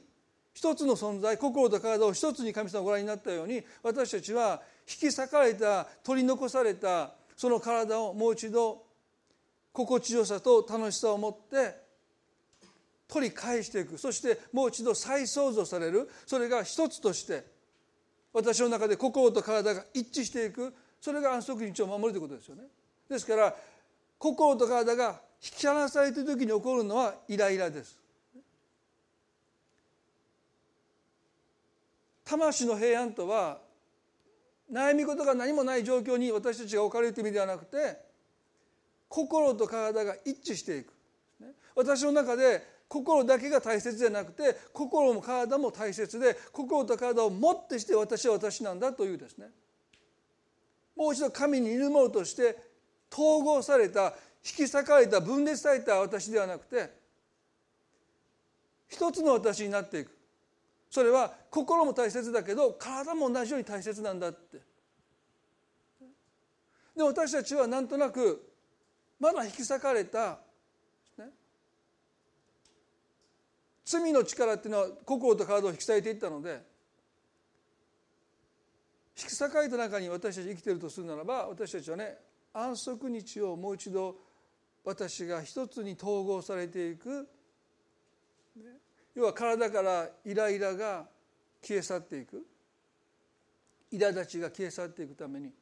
[0.54, 8.82] 一つの存在心と体を一つに神様をご覧になったように私たちは引き裂かれた取り残されたその体をもう一度
[9.72, 11.76] 心地よさと楽しさを持って
[13.08, 13.98] 取り返していく。
[13.98, 16.08] そしてもう一度再創造される。
[16.24, 17.44] それが一つとして
[18.32, 20.74] 私の中で心と体が一致していく。
[21.00, 22.64] それが安息日を守るということですよね。
[23.08, 23.54] ですから
[24.18, 27.98] 心と体が引き離されている時に起こるのはイライラです。
[32.24, 33.58] 魂の平安とは
[34.72, 37.98] 悩み事が何もない状況に私たちが置かれるという意味ではなくて
[39.08, 40.92] 心と体が一致していく。
[41.76, 49.50] 私の中で心だけが大切じゃなくて心も体も大切で心と体をもってして私は私なんだというですね。
[50.96, 52.56] もう一度神にいるものとして
[53.12, 56.90] 統合された引き裂かれた分裂された私ではなくて
[58.88, 60.16] 一つの私になっていく。
[60.88, 64.58] それは心も大切だけど体も同じように大切なんだって。
[66.96, 68.50] で私たちはなんとなく
[69.18, 70.38] まだ引き裂かれた、
[71.18, 71.26] ね、
[73.84, 76.62] 罪の力っていうのは心と体を引き裂いていったので
[79.18, 82.18] 引き裂かれた中に私たち生きているとするならば私たちはね
[82.52, 84.16] 安息日をもう一度
[84.84, 87.28] 私が一つに統合されていく。
[89.14, 91.08] 要は体からイライラが
[91.62, 92.46] 消え去っていく。
[93.90, 95.52] 苛立ちが消え去っていくために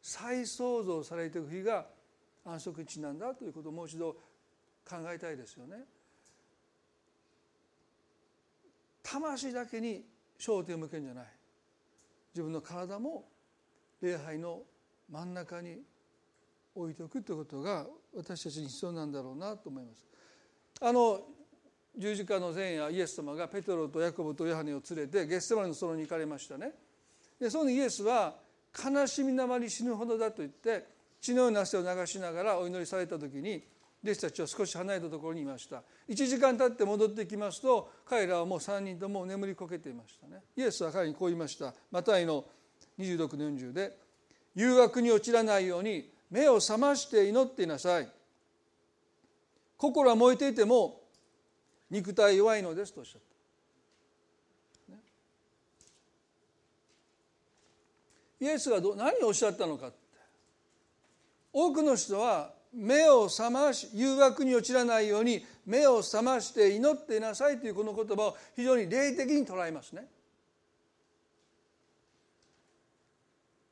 [0.00, 1.86] 再創造されていく日が
[2.44, 4.12] 安息日なんだということをもう一度
[4.88, 5.84] 考えたいですよね。
[9.02, 10.04] 魂だけに
[10.38, 11.26] 焦点を向けるんじゃない。
[12.34, 13.24] 自分の体も
[14.00, 14.62] 礼拝の
[15.10, 15.78] 真ん中に
[16.74, 20.06] 置いておくということが私たちに必要なんだろうなと思います。
[20.80, 21.20] あの
[21.96, 26.72] 十字架の前夜イエス様がペトロとヤコブとヨハネを連れてゲッセマネの園に行かれましたね。
[27.38, 28.34] でそのイエスは
[28.82, 30.86] 悲しみなまり死ぬほどだと言って
[31.20, 33.62] 血のような汗を流しながらお祈りされた時に
[34.04, 35.82] 弟子たちは少し離れたところにいました。
[36.08, 40.42] 1時間経って戻ってきますと彼らはもう3人とも眠りこけていましたね。
[40.56, 41.72] イエスは彼にこう言いました。
[41.90, 42.44] マタイの
[42.98, 43.96] 26の40で
[44.54, 48.08] 誘惑に陥らないように目を覚まして祈っていなさい。
[49.76, 51.00] 心は燃えていても
[51.90, 53.20] 肉体弱いのですとおっしゃっ
[58.40, 59.96] た、イエスがど何をおっしゃったのかって。
[61.52, 70.06] 多くの人は目を覚まし誘惑に陥らないように目を覚まして祈ってなさいというこの言葉を非常に霊的に捉えますね。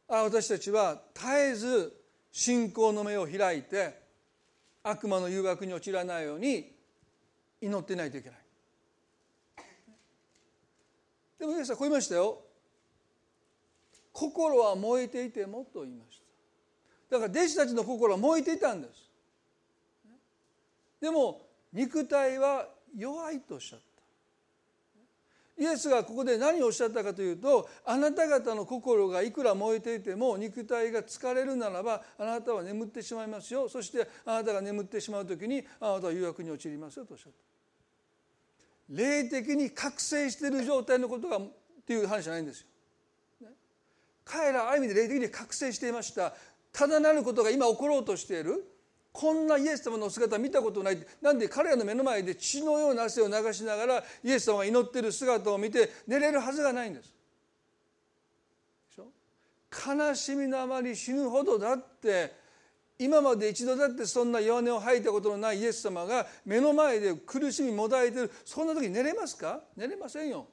[0.08, 1.96] あ私たちは絶えず
[2.32, 3.98] 信仰の目を開いて
[4.82, 6.72] 悪魔の誘惑に陥らないように
[7.60, 8.38] 祈ってないといけない。
[11.38, 12.42] でもイエスはこう言いましたよ。
[14.12, 16.29] 心は燃えていてもと言いました。
[17.10, 19.10] だから弟子たちの心は燃えていたんです。
[21.00, 21.42] でも
[21.72, 23.84] 肉体は弱いとおっしゃった。
[25.62, 33.68] イエスがここで何をおっしゃったかというとあなた方の心がいくら燃えていても肉体が疲れるならばあなたは眠ってしまいますよ。
[33.68, 38.94] そしてあなたが眠ってしまう時にあなたは誘惑に陥りますよとおっしゃった。
[38.94, 41.40] 霊的に覚醒している状態のことがっ
[41.86, 42.66] ていう話じゃないんですよ。
[44.24, 46.34] 彼らはある意味で霊的に覚醒していました。
[46.72, 48.64] ただなることが今起ころうとしている。
[49.12, 50.98] こんなイエス様の姿見たことない。
[51.20, 57.12] なんで彼らの目の前で血のような汗を流しながらイエス様が祈ってる姿を見て寝れるはずがないんです。
[59.86, 62.34] 悲しみのあまり死ぬほどだって
[62.98, 68.30] 今まで一度だってそんな弱音を吐いたことのないイエス様が目の前で苦しみもだえてる。
[68.44, 69.60] そんな時に寝れますか？
[69.76, 70.46] 寝れませんよ。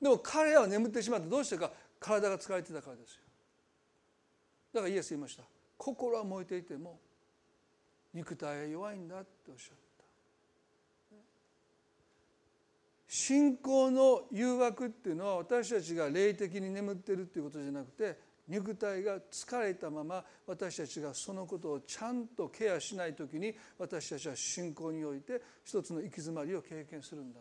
[0.00, 1.70] でも彼らは眠ってしまってどうしてか。
[2.00, 3.20] 体が疲れてたからですよ。
[4.76, 5.42] だからイエス言いました。
[5.78, 6.98] 心は燃えていても
[8.12, 11.16] 肉体は弱いんだっておっしゃった。
[13.08, 27.40] 信仰の誘惑っていうのは私たちが霊的に眠ってるっていうことじゃなくて肉体が疲れたまま私たちがそのことをちゃんとケアしない時に私たちは信仰において一つの行き詰まりを経験するんだ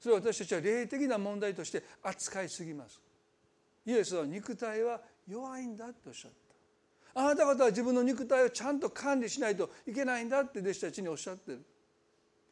[0.00, 3.00] それは私たちは霊的な問題として扱いすぎます。
[3.86, 6.30] イエスは肉体は弱いんだっておっしゃっ
[7.14, 7.20] た。
[7.20, 11.64] あなた方は自分の肉体をちゃんと管理しないといけないんだって弟子たちにおっしゃってる。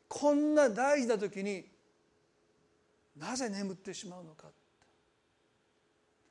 [0.08, 1.64] こんな大事な時に
[3.16, 4.48] なぜ眠ってしまうのか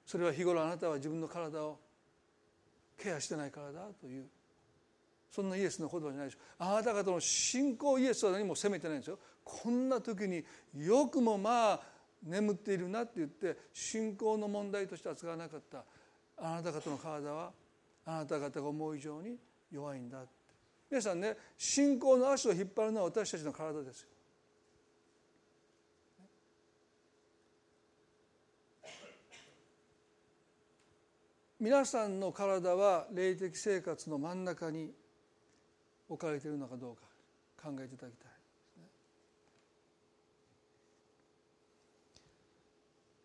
[0.06, 1.80] それは日頃あなたは自分の体を
[2.98, 4.26] ケアしてないからだという。
[5.32, 6.40] そんなイエスの言葉じゃないでしょ。
[6.60, 9.18] あなた方の信仰イエスは何も責めてないんですよ。
[9.44, 10.44] こんな時に
[10.76, 11.82] よくもまあ
[12.22, 15.84] 眠っているなって言って信仰の問題として扱わなかった。
[16.42, 17.52] あなた方の体は
[18.06, 19.38] あなた方が思う以上に
[19.72, 20.24] 弱いんだ
[20.90, 24.08] 皆さんね信仰の足を引っ張るのは私たちの体ですよ。
[31.62, 34.90] 皆さんの体は霊的生活の真ん中に
[36.10, 37.04] 置かれているのかどうか
[37.62, 38.31] 考えていただきたい。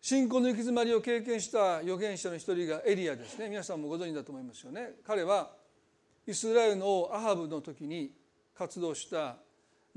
[0.07, 3.49] 信仰の行き詰まりを経験した預言者の一人がエリアですね。
[3.49, 4.91] 皆さんもご存知だと思いますよね。
[5.05, 5.51] 彼は
[6.25, 8.13] イスラエルの王アハブの時に
[8.57, 9.35] 活動した、ま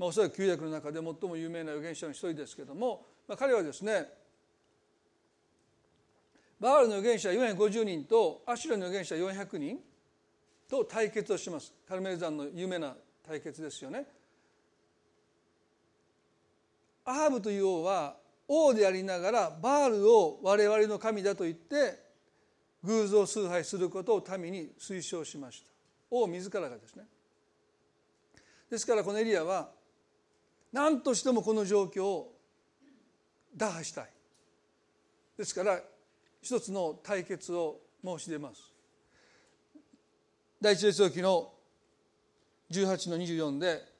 [0.01, 4.09] あ、おそらく旧約の中で最も有名な預言者の一人ですけども、まあ、彼はですね
[6.59, 9.79] バールの預言者450人とアシュラの預言者400人
[10.69, 11.73] と対決をします。
[11.87, 14.05] カルメル山の有名な対決ですよね。
[17.05, 18.17] アハブという王は
[18.53, 21.97] 王でありながらバールを我々の神だと言って
[22.83, 25.71] 偶像崇拝することを民に推奨しました。
[26.09, 27.05] 王自らがですね。
[28.69, 29.69] ですからこのエリアは
[30.73, 32.35] 何としてもこの状況を
[33.55, 34.09] 打破したい。
[35.37, 35.79] ですから
[36.41, 38.69] 一つの対決を申し出ます。
[40.59, 41.53] 第一列王記の
[42.69, 43.90] 18の24で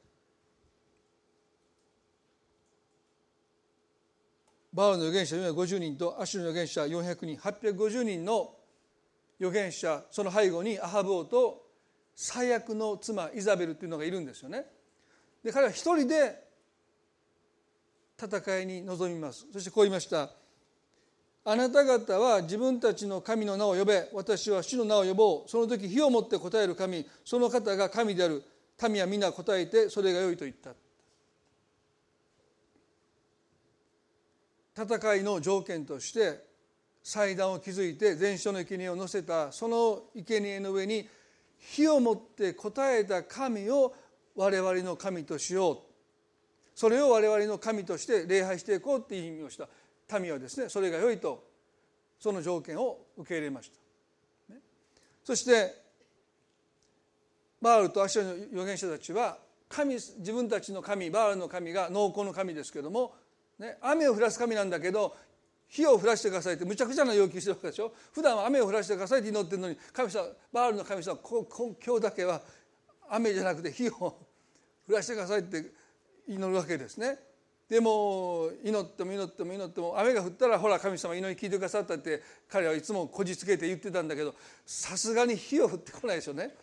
[4.73, 8.55] バールの預言者450人とアシュの預言者400人850人の
[9.39, 11.63] 預言者その背後にアハブ王と
[12.15, 14.65] 最悪の妻イザベルっていうのがいるんですよね。
[15.43, 16.47] で彼は一人で
[18.21, 19.47] 戦いに臨みます。
[19.51, 20.29] そしてこう言いました。
[21.43, 24.07] あなた方は自分たちの神の名を呼べ。
[24.13, 25.49] 私は主の名を呼ぼう。
[25.49, 27.03] その時火を持って答える神。
[27.25, 28.43] その方が神である。
[28.89, 30.71] 民は皆答えてそれが良いと言った。
[34.75, 36.43] 戦いの条件として
[37.03, 41.07] 祭壇を築いて全焼の生贄を乗せたその生贄の上に
[41.57, 43.93] 火を持って答えた神を
[44.35, 45.77] 我々の神としよう。
[46.73, 49.67] それを我々の神として礼拝していこうっていう意味をした。
[50.19, 51.43] 民はですねそれが良いと
[52.19, 54.55] その条件を受け入れました、
[55.23, 55.75] そして
[57.61, 59.37] バールとアシュラの預言者たちは
[59.69, 63.13] 神自分たちの神バールの神が農耕の神ですけども、
[63.61, 65.15] ね、雨を降らす神なんだけど
[65.67, 67.93] 火を降らしてくださいってむちゃくちゃな要求してるわけでしょ？
[68.11, 71.45] 普段は雨を降らしてくださいって祈ってるのに神様バールの神様今
[71.95, 72.41] 日だけは
[73.09, 74.17] 雨じゃなくて火を降
[74.89, 75.63] らしてくださいって
[76.27, 77.19] 祈るわけですね。
[77.69, 84.35] でも祈っても祈っても祈っても雨が降ったらほら神様祈り聞いてくださったって彼はいつもこじつけて言ってたんだけど
[84.65, 86.53] さすがに火を降ってこないでしょうね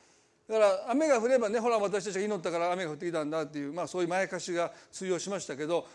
[0.47, 5.87] だから雨が降ればねほら私たちが祈ったから雨が降ってきたんだっていう、まあ、そういうまやかしが通用しましたけど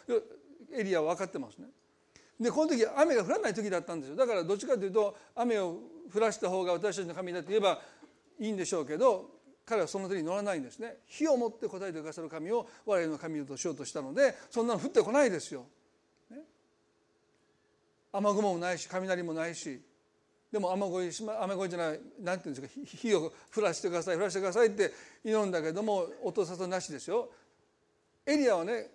[0.72, 1.68] エリアは分かってますね。
[2.39, 4.16] でこの時雨が降らない時だったんですよ。
[4.16, 5.78] だからどっちかというと雨を
[6.14, 7.82] 降らした方が私たちの神だって言えば
[8.39, 9.30] いいんでしょうけど
[9.66, 10.97] 彼はその手に乗らないんですね。
[11.05, 15.66] 火を持って答えてくださる神を我々の神としようとしたのでそんなの降ってこないですよ、
[16.30, 16.39] ね、
[18.11, 19.82] 雨雲もないし雷もないし
[20.51, 21.09] でも雨声
[21.41, 24.91] 雨声じゃない何て言うんですか火を降らしてください降らしてくださいって
[25.24, 27.30] 祈るんだけども音沙汰なしですよ。
[28.26, 28.89] エリアはね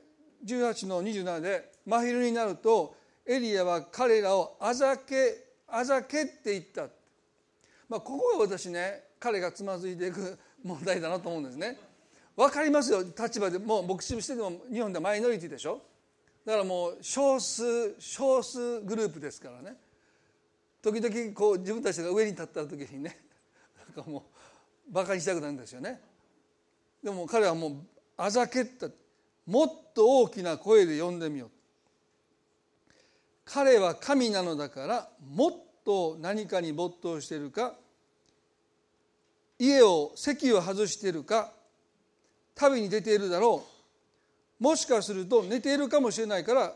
[0.44, 2.94] 18の27で真昼になると
[3.26, 6.88] エリアは彼らをあざけあざけって言った、
[7.88, 11.78] まあ、ここが私ね彼がつまずいていく 問題だなと思うんですね。
[12.36, 13.58] 分かりますよ立場で。
[13.58, 15.82] もう牧師してても日本ではマイノリティでしょ。
[16.44, 19.76] だからもう少数少数グループですからね。
[20.80, 23.20] 時々こう自分たちが上に立った時にね
[23.96, 24.30] なんかも
[24.88, 26.00] うバカにしたくなるんですよね。
[27.02, 27.72] でも彼はもう
[28.16, 28.88] あざけった。
[29.48, 31.50] もっと大きな声で呼んでみよう。
[33.46, 35.52] 彼は神なのだからもっ
[35.86, 37.74] と何かに没頭しているか
[39.58, 41.50] 家を席を外しているか
[42.54, 43.64] 旅に出ているだろ
[44.60, 44.62] う。
[44.62, 46.74] もしかすると寝ているかもしれないから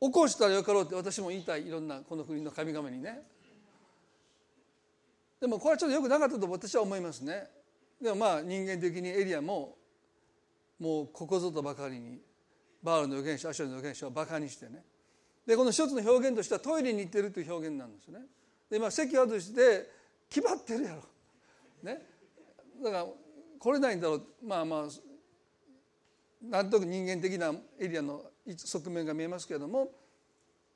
[0.00, 1.66] 起こしたらよかろうって私も言いたい。
[1.66, 3.20] いろんなこの国の神々にね。
[5.40, 7.48] でもこれはちょっとよくなかったと私は思いますね。
[8.00, 9.76] でもまあ人間的にエリアも
[10.82, 12.18] もうここぞとばかりに
[12.82, 14.82] バールの預言者アシュラの預言者をバカにしてね。
[15.46, 18.18] でこの一つの表現としてはトイレに行ってるという表現なんですね。
[18.68, 19.88] で今席を外して
[20.28, 21.02] 決まってるやろ。
[21.84, 22.02] ね。
[22.82, 23.06] だから
[23.60, 24.26] 来れないんだろう。
[24.44, 24.82] まあまあ
[26.42, 29.88] なんとなく人間的なエリアの側面が見えますけれども。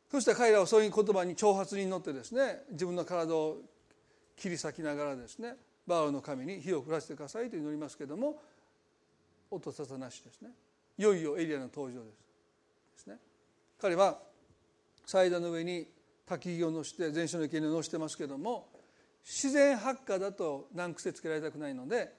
[0.09, 3.57] そして彼らはそういう言葉に挑発に乗ってですね自分の体を
[4.37, 8.41] 切り裂きながらですねバールの神に火を降らせてくださいと祈りますけれども。
[9.51, 10.51] 音沙汰なしですね。
[10.99, 12.15] いよいよエリアの登場です
[12.97, 13.17] ですね。
[13.81, 14.19] 彼は
[15.05, 15.87] 祭壇の上に
[16.27, 18.69] 焚き木を乗せて全焼の生贄を乗せてますけども
[19.25, 22.13] 自然発火だと難癖つけられたくないので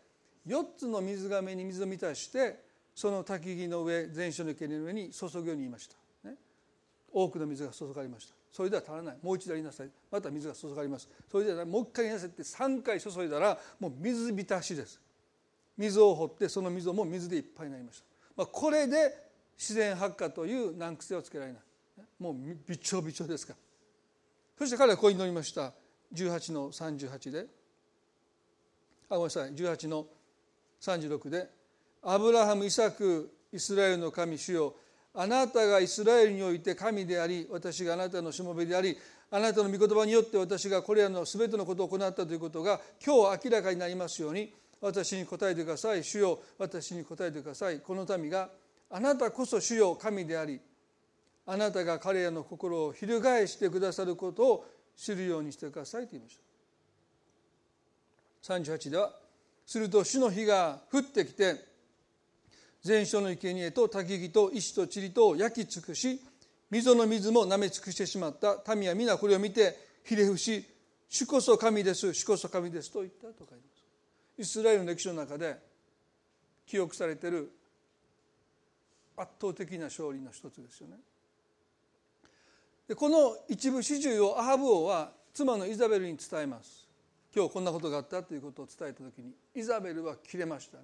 [0.47, 2.59] 4つの水がめに水を満たして
[2.95, 6.35] その焚き木の上全焼の生贄の上に注ぐように言いました、ね、
[7.11, 8.37] 多くの水が注がれました。
[8.51, 9.17] それでは足らない。
[9.21, 9.89] もう一度やりなさい。
[10.09, 11.07] また水が注がれます。
[11.31, 14.99] それではもう一回やりなさいって3回注いだらもう水浸しです。
[15.77, 18.05] 水を掘ってその水をも水でいっぱいになりました、
[18.35, 21.61] まあ、これで自然発火という難癖をつけられない。
[22.19, 22.35] もう
[22.67, 23.53] びちょびちょですか。
[23.53, 23.57] ら
[24.59, 25.73] そして彼はこう祈りました。
[26.13, 27.45] 18の38で。
[29.09, 29.53] あごめんなさい。
[29.53, 30.05] 18の
[30.79, 31.49] 36で
[32.03, 34.75] 「アブラハムイサクイスラエルの神主よ。
[35.13, 38.95] あなたがイスラエルにおいて神であり私があなたのしもべであり
[39.31, 46.03] あなたの御言葉によって私がこれらの全てのことを行ったということが今日明らかになりますように私に答えてください。
[46.03, 47.79] 主よ私に答えてください。
[47.79, 48.49] この民が
[48.89, 50.59] あなたこそ主よ神であり
[51.45, 54.65] あなたが彼らの心を翻してくださることを
[54.95, 56.37] 知るようにしてくださいと言いまし
[58.43, 58.53] た。
[58.53, 59.11] 38では
[59.65, 61.55] すると主の日が降ってきて
[62.83, 66.21] 全所の生贄と焚き木と石と塵と焼き尽くし
[66.69, 68.63] 溝の水も舐め尽くしてしまった。
[68.75, 70.65] 民は皆これを見てひれ伏し
[71.09, 73.66] 主こそ神です主こそ神ですと言ったと書いてます。
[74.37, 75.57] イスラエルの歴史の中で
[76.65, 77.51] 記憶されてる
[79.15, 80.97] 圧倒的な勝利の一つですよね。
[82.87, 86.87] でこの一部始終をアハブ王は妻のイザベルに伝えます。
[87.35, 90.83] 今日こんなことがあったということを伝えた時にイザベルは切れましたね。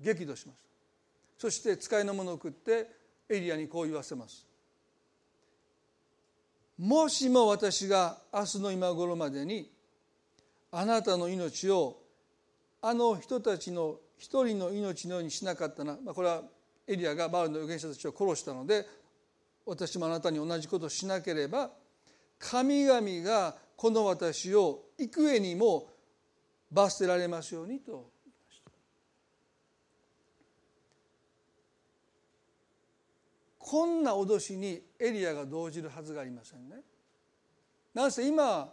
[0.00, 0.68] 激怒しました。
[1.38, 2.90] そして使いの者を送って
[3.28, 4.46] エリアにこう言わせます
[6.78, 9.70] もしも私が明日の今頃までに
[10.72, 11.96] あなたの命を
[12.80, 16.42] あの人たちの一人の命のようにしなかったな、まあ、これは
[16.86, 18.86] エリアがバールの預言者たちを殺したので
[19.66, 21.70] 私もあなたに同じことをしなければ
[22.38, 25.88] 神々がこの私を幾重にも
[26.70, 28.10] 罰せられますようにと
[33.58, 36.76] こんな脅しにエリアが動じるはずがありませんね。
[37.92, 38.72] なんせ今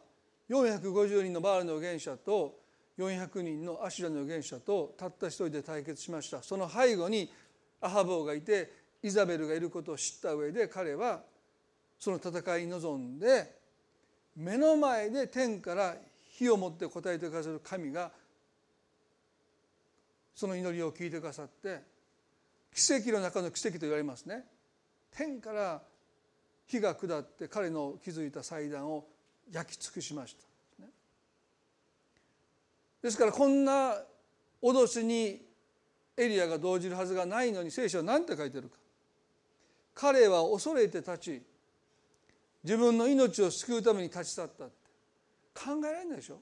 [0.49, 2.64] 450人のバールの預言者と
[2.97, 6.41] 400人のアシュラの預言者とたった一人で対決しました。
[6.41, 7.31] その背後に
[7.81, 8.71] アハブ王がいて
[9.03, 11.21] イザベルがいることを知った上で彼は
[11.99, 13.53] その戦いに臨んで
[14.35, 15.95] 目の前で天から
[16.31, 18.11] 火を持って答えてくださる神が
[20.33, 21.81] その祈りを聞いてくださって
[22.73, 24.43] 奇跡の中の奇跡と言われますね。
[25.11, 25.81] 天から
[26.67, 29.05] 火が下って彼の築いた祭壇を
[29.51, 30.54] 焼き尽くしました。
[33.05, 34.01] ですからこんな
[34.63, 35.39] 脅しに
[36.17, 38.77] エリアが動じるはずがないのに聖書は何て書いてるか。
[39.93, 41.41] 彼は恐れて立ち
[42.63, 44.73] 自分の命を救うために立ち去ったって。
[45.53, 46.39] 考えられないでしょ。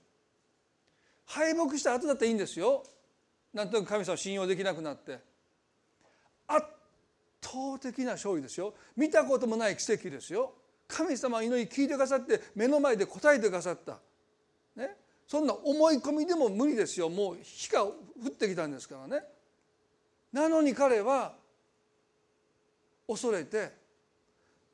[1.25, 2.85] 敗北した後だっていいんですよ。
[3.53, 5.19] なんとなく神様を信用できなくなって。
[6.47, 6.65] 圧
[7.41, 8.73] 倒的な勝利ですよ。
[8.95, 10.53] 見たこともない奇跡ですよ。
[10.87, 13.99] 神様は祈り聞いてくださって目の前で答えてくださった。
[15.27, 17.09] そんな思い込みでも無理ですよ。
[17.09, 17.93] もう火が降
[18.27, 19.23] ってきたんですからね。
[20.31, 21.35] なのに彼は
[23.07, 23.71] 恐れて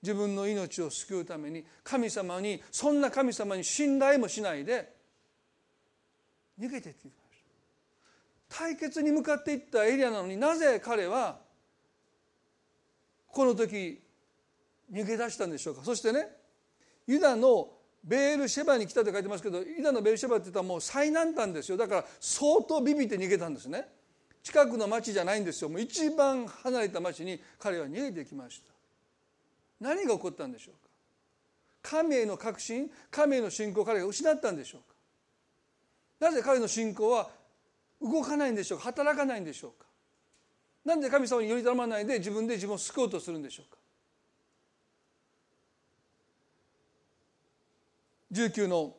[0.02, 4.93] 自分の命を救うために神様にそんな神様に信頼もしないで
[6.60, 7.43] 逃げていってきまし
[8.50, 8.58] た。
[8.58, 11.39] 対決に向かっていったエリアなのになぜ彼は
[13.28, 14.02] この時
[14.91, 15.84] 逃げ出したんでしょうか。
[15.84, 16.28] そしてね
[17.06, 17.70] ユダの
[18.04, 21.78] ベールシェバに来たと書いてますけどユダのベールシェバって言ったらもう最南端ですよ。
[21.78, 23.88] だから相当ビビって逃げたんですね。
[24.41, 25.70] 近くの町じゃないんですよ。
[25.70, 28.72] もう一番離れた町に彼は逃げてきました。
[29.80, 30.89] 何が起こったんでしょうか。
[31.82, 34.95] 神への確信神への信仰を彼が失ったんでしょうか。
[36.28, 37.30] なぜ彼の信仰は
[38.02, 38.86] 動かないんでしょうか。
[38.86, 39.88] 働かないんでしょうか。
[40.86, 43.79] なんで神様により頼まないで自分で自分を救おうとするんでしょうか。
[48.32, 48.96] 19の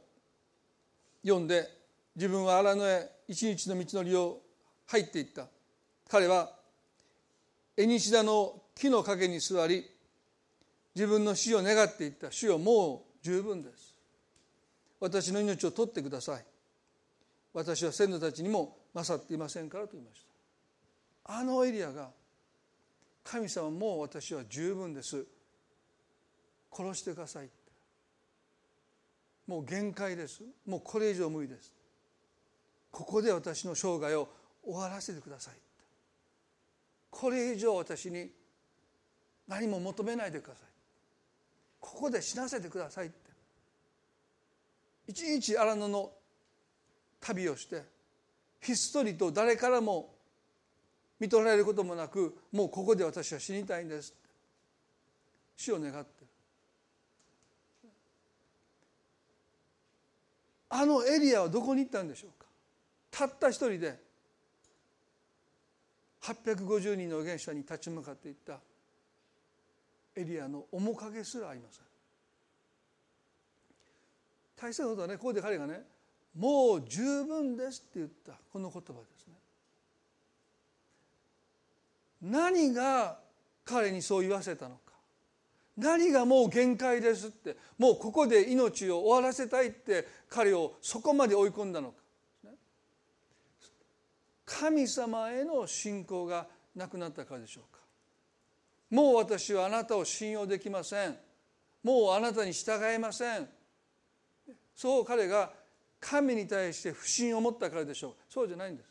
[1.25, 1.69] 4で
[2.17, 4.41] 自分は荒野へ一日の道のりを
[4.87, 5.47] 入っていった。
[6.09, 6.51] 彼は
[7.77, 9.89] エニシダの木の陰に座り
[10.95, 12.33] 自分の死を願っていった。
[12.33, 13.95] 死をもう十分です。
[14.99, 16.45] 私の命を取ってください。
[17.53, 20.25] 私は先祖たちにも勝っていませんからと言いまし
[21.25, 21.39] た。
[21.39, 22.11] あのエリアが
[23.23, 25.25] 神様もう私は十分です。
[26.73, 27.49] 殺してください。
[29.51, 30.45] もう限界です。
[30.65, 31.75] もうこれ以上無理です。
[32.93, 34.29] ここで私の生涯を
[34.63, 35.55] 終わらせてください。
[37.11, 38.31] これ以上私に
[39.49, 40.69] 何も求めないでください。
[41.81, 43.17] ここで死なせてくださいって。
[45.09, 46.13] 一日荒野の
[47.21, 47.83] 旅をして
[48.61, 50.15] ひっそりと誰からも
[51.19, 54.15] 見取られることもなくもうここで私は死にたいんです
[55.57, 56.30] 死を願って。
[60.71, 62.47] あのエリアはどこに行ったんでしょうか？
[63.11, 63.99] たった一人で
[66.23, 68.61] 850人の預言者に立ち向かっていった
[70.17, 71.85] エリアの面影すらありません。
[74.57, 75.83] 大切なことはねここで彼がね
[76.37, 78.35] 「もう十分です」って言った。
[78.53, 79.35] この言葉ですね。
[82.23, 83.19] 何が
[83.65, 84.90] 彼にそう言わせたのか。
[85.81, 91.95] 何がもう限界ですってもうここで命を終わらせたいって彼をそこまで追い込んだのか。
[94.45, 97.81] 神様への信仰がなくなったからでしょうか。
[98.91, 101.17] もう私はあなたを信用できません。
[101.83, 103.49] もうあなたに従えません。
[104.75, 105.53] そう彼が
[106.01, 108.15] 神に対して不信を持ったからでしょう。
[108.29, 108.91] そうじゃないんです。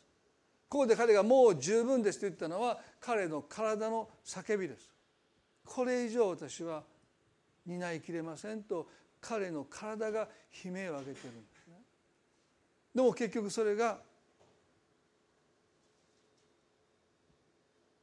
[0.68, 4.88] ここで彼がもう十分ですと言ったのは彼の体の叫びです。
[5.70, 6.82] これ以上私は
[7.64, 8.88] 担いきれませんと
[9.20, 10.26] 彼の体が
[10.64, 11.20] 悲鳴を上げてるんで
[11.64, 11.74] すね。
[12.92, 14.00] でも結局それが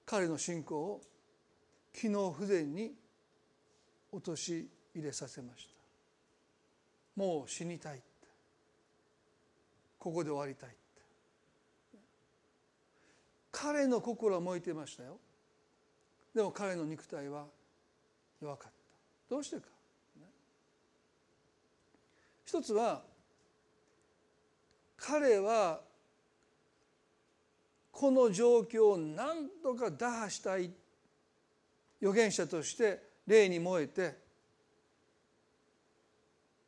[0.05, 1.01] 彼の信仰を
[1.91, 2.93] 機能不全に
[4.13, 7.21] 陥れさせました。
[7.21, 8.01] もう死にたい
[9.99, 10.69] ここで終わりたい
[13.51, 15.17] 彼の心は燃えてましたよ。
[16.33, 17.56] でも彼の肉体は
[18.41, 18.77] 弱かった。
[19.29, 19.63] どうしてか、
[22.45, 23.01] 一つは
[24.95, 25.81] 彼は
[27.91, 30.71] この状況を何とか打破したい。
[31.99, 34.15] 預言者として霊に燃えて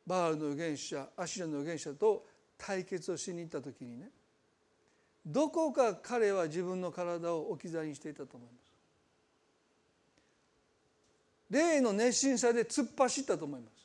[0.06, 2.26] バールの預言者アシュラの預言者と
[2.58, 4.10] 対決をしに行った時にね
[5.24, 8.59] どこか彼は自分の体を置き去りにしていたと思います。
[11.50, 13.80] 霊の熱心さで突っ走ったと思います。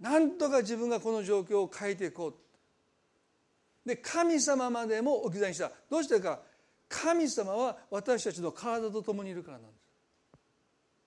[0.00, 3.88] なんとか自分がこの状況を変えていこう。
[3.88, 5.70] で神様までも置き去りにした。
[5.90, 6.40] どうしてか。
[6.88, 9.78] 神様は私たちの体と共にいるからなんで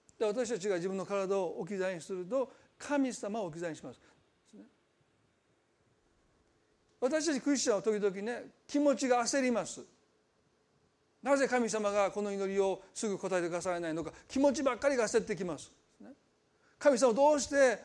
[0.08, 0.20] す。
[0.20, 4.00] で私たちが自分の体を置き去りにすると神様を置き去りにします。
[7.00, 9.82] 私たちクリスチャンは時々ね気持ちが焦ります。
[11.28, 15.70] なぜ神様がこの祈りをすぐ答えてくださらないのか気持ちばっかりが焦ってきます。
[16.80, 17.84] 神様どうして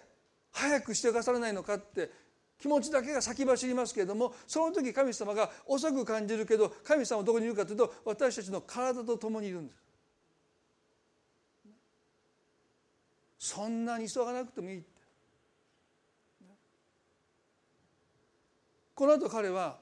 [0.53, 2.09] 早くしてくださらないのかって
[2.61, 9.83] 気持ちだけが先走りますけれどもその時神様が遅く感じるけど神様はどこにいるかというと私たちの体と共にいるんです。
[13.41, 14.85] そんなに急がなくてもいい
[18.95, 19.79] この後彼は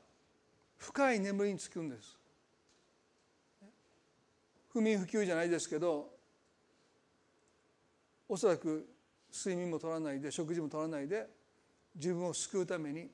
[0.78, 2.19] 深い眠りにつくんです。
[4.72, 6.10] 不眠不休じゃないですけど
[8.28, 8.86] おそらく
[9.32, 11.26] 睡眠も取らないで食事も取らないで
[11.96, 13.08] 自分を救うために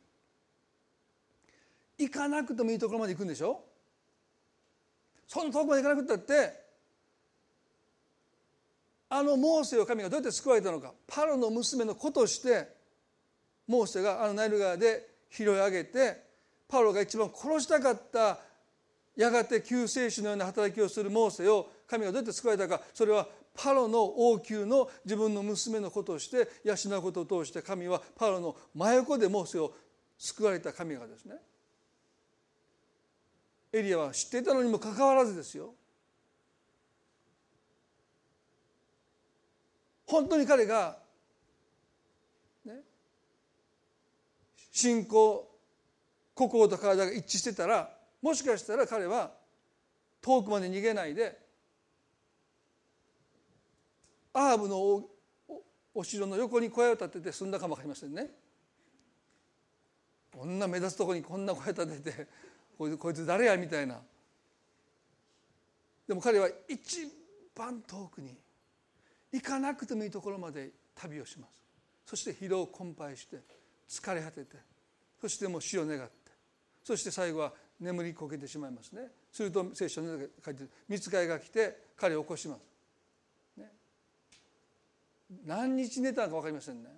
[1.99, 3.65] 行かなくてもいいところまで行くんでしょ？
[5.27, 6.67] そんな遠くまで行かなくたって
[9.09, 12.69] あのモーセを神がどうやって救われたのかパロの娘の子として
[13.67, 16.23] モーセがあのナイル川で拾い上げて
[16.69, 18.41] パロが一番殺したかった
[19.17, 22.83] やがて救世主のような働きをするモーセを神がどうやって救われたか。
[22.93, 29.73] それはパロの王宮の自分の娘のことをして養うことを通して神はパロの真横でモーセを
[30.19, 31.37] 救われた神がですね。
[33.73, 35.75] エリアは知っていたのにもかかわらずですよ。
[40.07, 40.99] 本当に彼が、
[42.65, 42.75] ね、
[44.71, 45.49] 信仰
[46.35, 49.33] 心と体が一致してたらもしかしたら彼は
[50.21, 51.39] 遠くまで逃げないで
[54.33, 55.05] アーブの
[55.95, 58.29] お城の横に小屋を建てて住んだかも分かりませんね。
[60.37, 62.27] こんな目立つとこにこんな小屋建てて
[62.77, 63.99] こいつこいつ誰やみたいな。
[66.07, 67.09] でも彼は一
[67.55, 68.37] 番遠くに
[69.33, 71.53] 行かなくてもいいところまで旅をします
[72.07, 73.39] そして疲労困憊して
[73.89, 74.57] 疲れ果てて
[75.21, 76.11] そしてもう死を願って
[76.85, 79.09] そして最後は眠りこけてしまいますね。
[79.31, 82.61] すると聖書に書いて見つかいが来て彼を起こします、
[83.59, 83.71] ね、
[85.45, 86.91] 何日寝たのか分かりませんね。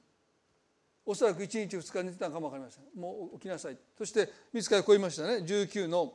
[1.04, 2.84] おそらく1日2日寝てたのかも分かりません。
[3.00, 3.78] もう起きなさい。
[3.96, 5.36] そして見つかいこう言いましたね。
[5.36, 6.14] 19の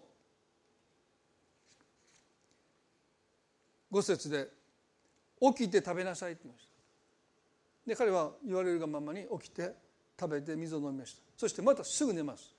[3.91, 4.49] 5節で
[5.41, 6.73] 「起きて食べなさい」って言いました。
[7.87, 9.73] で彼は言われるがままに起きて
[10.19, 11.21] 食べて水を飲みました。
[11.37, 12.52] そしてまたすぐ寝ます。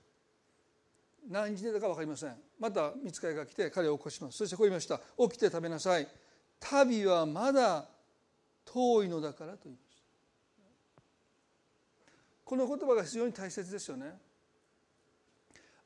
[1.29, 2.35] 何時寝たか分かりません。
[2.59, 4.37] また見つかりが来て彼を起こします。
[4.37, 4.99] そしてこう言いました。
[5.17, 6.07] 起きて食べなさい。
[6.59, 7.87] 旅はまだ
[8.65, 11.01] 遠いのだからと言いました。
[12.43, 14.17] この言葉が非常に大切ですよね。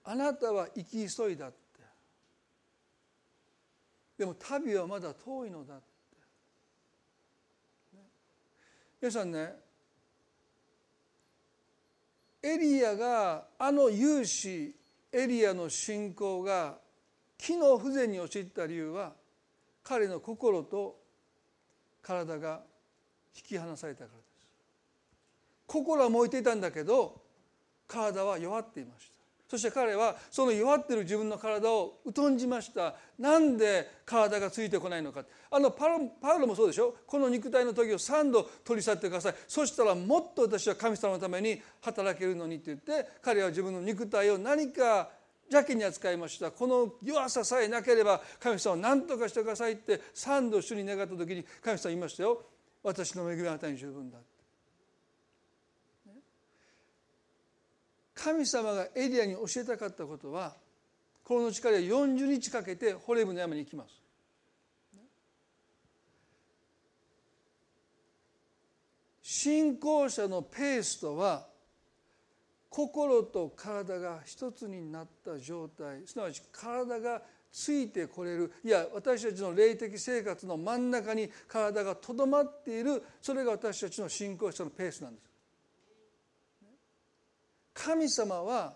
[0.04, 1.58] あなたは生き急いだって。
[4.18, 5.84] でも旅はまだ遠いのだって。
[9.02, 9.54] 皆さんね
[12.44, 14.76] エリアがあの勇士
[15.12, 16.78] エリアの信仰が
[17.38, 19.14] 機能不全に陥った理由は
[19.84, 21.00] 彼の心と
[22.02, 22.62] 体が
[23.36, 24.48] 引き離されたからです。
[25.66, 27.22] 心は燃えていたんだけど
[27.88, 29.19] 体は弱っていました。
[29.50, 32.94] そして彼はその弱ってる自分の体を疎んじました。
[33.18, 35.26] なんで体がついてこないのか。
[35.50, 36.96] あのパロパウロもそうでしょ。
[37.08, 39.36] この肉体の時を3度取り去ってください。
[39.48, 45.10] そしたらもっと私は神様のために働けるのにって言って彼は自分の肉体を何か
[45.52, 46.52] 邪気に扱いました。
[46.52, 52.44] この弱ささえなければ神様を何とかしてくださいって3度主に願った時に神様言いましたよ。
[52.84, 54.20] 私の恵みはあなたに十分だ。
[58.22, 60.54] 神様がエリアに教えたかったことは
[61.24, 64.00] この力で40日かけてホレブの山に行きます。
[69.22, 71.48] 信仰者のペースとは
[72.70, 85.29] 心と体が一つになった状態すなわち体がついてこれるいや私たちの霊的生活の真ん中に体がとどまっているそれが私たちの信仰者のペースなんです。
[87.84, 88.74] 神様は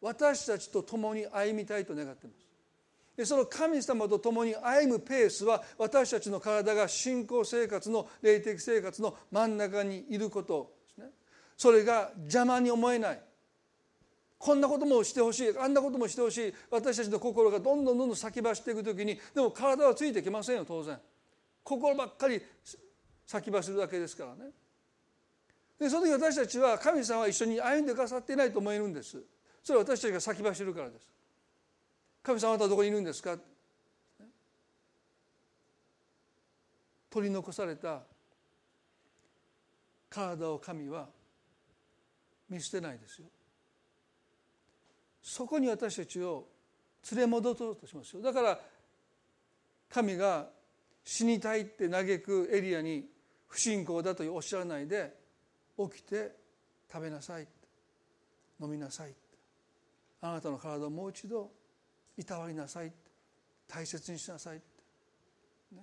[0.00, 2.46] 私たちと共に歩みたいと願っています。
[3.16, 11.10] でその神様と共に歩むペースは私たちの体が信仰生活の霊的生活の真ん中にいることですね。
[11.56, 13.20] それが邪魔に思えない。
[14.38, 15.58] こんなこともしてほしい。
[15.58, 16.54] あんなこともしてほしい。
[16.70, 20.96] 私たちの心がどんどんどんどん先走っていく時にでも体はついてきませんよ当然。
[21.64, 22.40] 心ばっかり
[23.26, 24.52] 先走るだけですからね。
[25.78, 29.22] でその時私たちは神様は一緒に歩んでくださっていないと思えるんです。
[29.62, 31.06] それは私たちが先走るからです。
[32.22, 33.36] 神様あなたはどこにいるんですか？
[37.10, 38.02] 取り残された
[40.10, 41.06] 体を神は
[42.50, 43.26] 見捨てないですよ。
[45.22, 46.48] そこに私たちを
[47.12, 48.22] 連れ戻そうとしますよ。
[48.22, 48.58] だから
[49.88, 50.48] 神が
[51.04, 53.06] 死にたいって嘆くエリアに
[53.46, 55.17] 不信仰だとおっしゃらないで
[55.78, 56.32] 起きて
[56.92, 57.46] 食べなさい
[58.60, 59.14] 飲みなさい
[60.20, 61.50] あなたの体をもう一度
[62.16, 62.92] いたわりなさい
[63.68, 64.60] 大切にしなさい、
[65.72, 65.82] ね、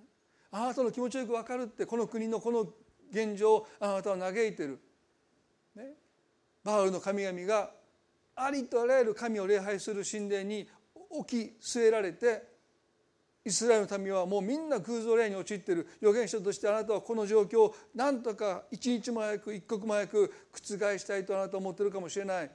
[0.50, 1.86] あなたの気持ちよく分かるって。
[1.86, 2.66] この国のこの
[3.10, 4.80] 現状をあなたは嘆いてる、
[5.76, 5.92] ね、
[6.64, 7.70] バールの神々が
[8.34, 10.68] ありとあらゆる神を礼拝する神殿に
[11.10, 12.55] 置き据えられて
[13.46, 15.86] イスラエルの民はもうみんな空想霊に陥っている。
[16.02, 22.50] 預言者としてあなたはこの状況を何とか一日も早く一刻も早く覆したいとあなたは思ってるかもしれない、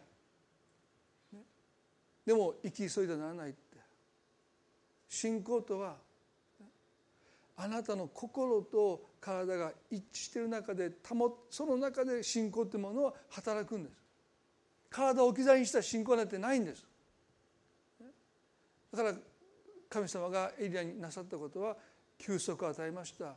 [2.25, 3.59] でも生き急いでならないって。
[5.07, 5.95] 信仰とは
[7.55, 13.95] あなたの心と体が一致している中で保その中で信仰というものは働くんです。
[14.89, 16.85] 体を置き去りにした信仰なんてないんです。
[18.91, 19.15] だから
[19.91, 21.75] 神様がエリアになさったことは
[22.17, 23.35] 休息を与えました。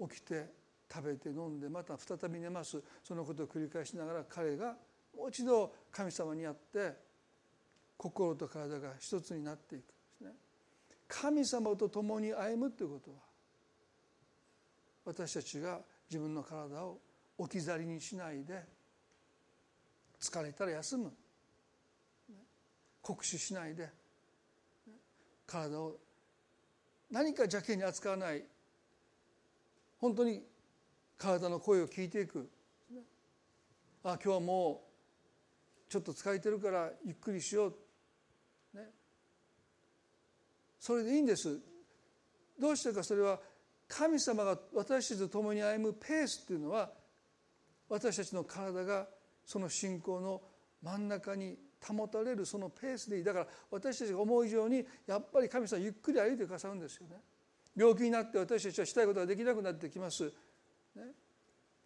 [0.00, 0.46] 起きて
[0.92, 2.82] 食べて飲んでまた再び寝ます。
[3.04, 4.74] そのことを繰り返しながら彼が
[5.16, 6.92] もう一度神様にあって
[7.96, 10.30] 心と体が一つになっていくんですね。
[11.06, 13.16] 神様と共に歩むということは
[15.04, 15.78] 私たちが
[16.10, 16.98] 自分の体を
[17.38, 18.64] 置き去りにしないで
[20.20, 21.12] 疲れたら休む。
[23.00, 23.88] 酷使しないで
[25.48, 25.96] 体を
[27.10, 28.44] 何か邪気に扱わない
[29.98, 30.42] 本当に
[31.16, 32.48] 体の声を聞いていく。
[34.04, 34.84] あ今日はも
[35.88, 37.66] うちょっと疲れてるからゆっくりしよ
[38.74, 38.84] う、ね、
[40.78, 41.58] それでいいんです。
[42.60, 43.40] どうしてかそれは
[43.88, 46.90] 神様が私たちと共に歩むペースっていうのは
[47.88, 49.08] 私たちの体が
[49.44, 50.42] その信仰の
[50.82, 53.24] 真ん中に保たれるそのペースでいい。
[53.24, 57.16] だから私たちが思う以上にやっぱり神様ゆっくり歩いてくださるんですよね。
[57.76, 60.24] 病気になって私たちはしたいことができなくなってきます、
[60.96, 61.02] ね、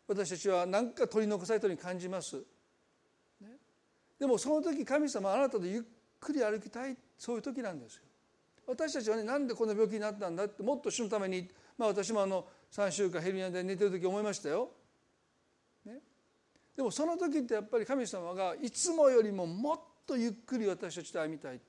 [0.09, 2.37] 私たちは何か取り残されたように感じます、
[3.43, 3.49] ね、
[4.19, 5.83] でもその時神様あなたとゆっ
[6.19, 6.97] くり歩きたい。
[7.23, 8.03] そういう時なんですよ。
[8.67, 14.71] 私たちはねなんでこんな病気になったんだってもっと死ぬために、まあ、私もあの3週間ヘルニアで寝てる時思いましたよ。
[16.77, 21.65] でもその時ってやっぱり神様がいつもよりももっとゆっくり私たちと歩みたいって。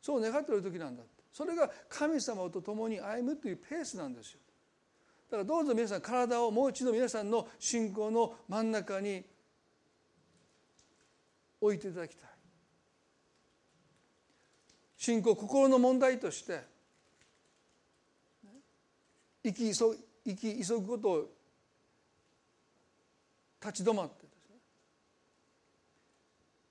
[0.00, 1.22] そう願っている時なんだって。
[1.32, 4.40] それが神様と共に歩むというペースなんですよ。
[5.30, 9.24] だからどうぞ皆さん体をもう一度皆さんの信仰の真ん中に
[11.60, 12.30] 置いていただきたい。
[14.96, 16.60] 信仰心の問題として
[19.42, 19.96] 生き急
[20.26, 21.28] 生き急ぐことを
[23.62, 24.56] 立ち止まってですね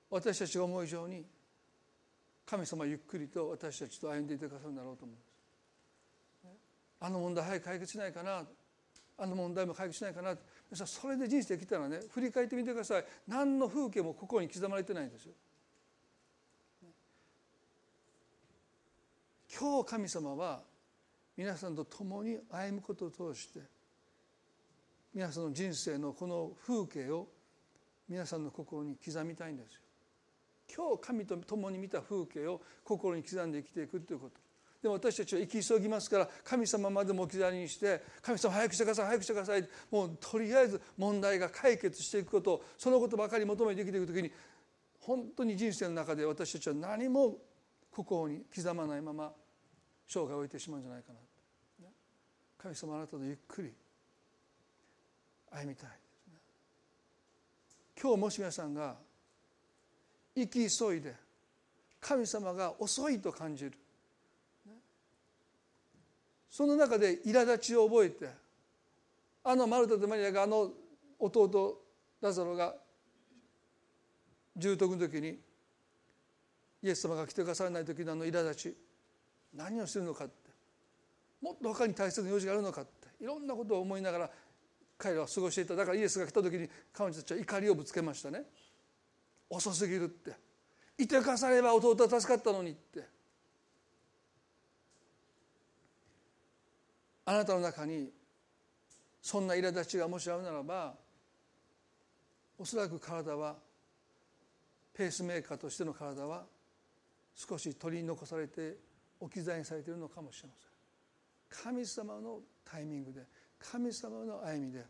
[0.09, 1.25] 私たちが思う以上に
[2.45, 5.29] 神様ゆっくりと私たちと歩んでいてくださるんだろうと思います。
[7.01, 8.43] あの問題早く解決しないかな
[9.17, 10.35] あの問題も解決しないかな
[10.73, 13.05] それで人生できたらね振り返ってみてください。
[13.27, 15.33] 何の風景も心に刻まれてないんですよ。
[19.59, 20.61] 今日神様は
[21.35, 23.59] 皆さんと共に歩むことを通して
[25.13, 27.27] 皆さんの人生のこの風景を
[28.07, 29.81] 皆さんの心に刻みたいんですよ。
[30.75, 34.39] 今日神と共に見た風景を心に刻んで生きていくということ
[34.81, 44.31] でも私たちは生き急ぎますから神様までも置き去りにして神様早くしてください早くしてくださいもうとりあえず問題が解決していくことそのことばかり求めて生きていく時に
[44.99, 47.37] 本当に人生の中で私たちは何も
[47.91, 49.31] 心に刻まないまま
[50.07, 51.19] 生涯を終えてしまうんじゃないかな
[52.57, 53.73] 神様あなたとゆっくり
[55.51, 55.89] 歩みたい
[58.01, 58.95] 今日もし皆さんが
[60.35, 61.13] 生き急いで
[61.99, 63.73] 神様が遅いと感じる。
[66.49, 68.29] その中で苛立ちを覚えて
[69.43, 70.71] あのマルタとマリアがあの
[71.19, 71.81] 弟
[72.21, 72.73] ラザロが
[74.55, 75.39] 重篤の時に
[76.81, 78.77] イエス様が来てくださらない時のあの苛立ち
[79.53, 80.33] 何をするのかって
[81.41, 84.29] もっと他に大切な用事があるのかっていろんなことを思いながら
[84.99, 85.75] 彼らは過ごしていた。
[85.77, 88.43] だからイエスが来た時に彼女たちは怒りをぶつけましたね。
[89.49, 90.33] 遅すぎるって。
[90.97, 93.03] いてかされば弟は助かったのにって。
[97.23, 98.11] あなたの中に
[99.21, 100.95] そんな苛立ちがもしあるならば
[102.57, 103.55] おそらく体は
[104.93, 106.43] ペースメーカーとしての体は
[107.35, 108.75] 少し取り残されて
[109.19, 111.71] 置き去りにされているのかもしれません。
[111.71, 113.21] 神様のタイミングで
[113.59, 114.85] 神様の歩みで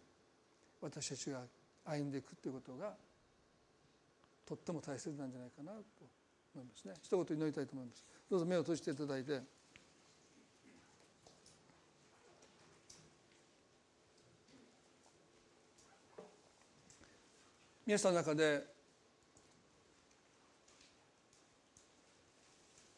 [0.82, 1.42] 私たちが
[1.86, 2.94] 歩んでいくということが
[4.46, 5.80] とっても大切なんじゃないかなと
[6.56, 6.94] 思いますね。
[7.02, 8.04] 一言祈りたいと思います。
[8.30, 9.42] どうぞ目を閉じていただいて。
[17.86, 18.64] 皆さんの中で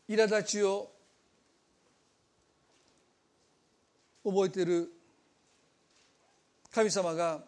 [0.10, 0.92] 苛立ちを
[4.26, 4.92] 覚えている
[6.72, 7.42] 神様が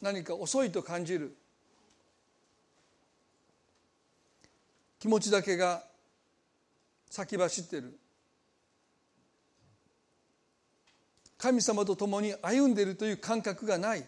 [0.00, 1.36] 何か遅いと感じる
[4.98, 5.84] 気持ちだけが
[7.10, 7.98] 先走ってる。
[11.36, 14.06] 神様と共に歩んでいるという感覚がない。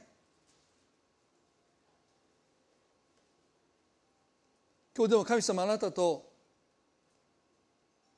[4.97, 6.34] 今日でも神様あなたと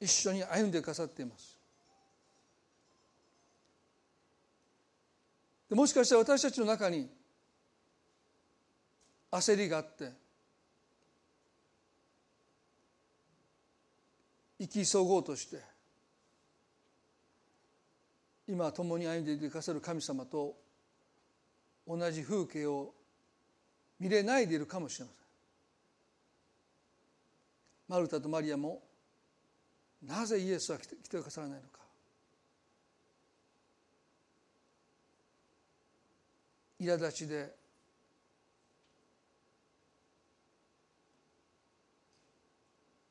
[0.01, 1.57] 一緒に歩んでくださっています。
[5.71, 7.09] もしかしたら私たちの中に
[9.33, 10.13] 焦りがあって
[14.61, 15.61] 生き急ごうとして
[18.49, 20.55] 今共に歩んでいてくださる神様と
[21.87, 22.95] 同じ風景を
[23.99, 25.19] 見れないでいるかもしれません。
[27.89, 28.86] マルタとマリアも
[30.07, 31.81] なぜイエスは来て来てくださらないのか。
[36.81, 37.55] 苛立ちで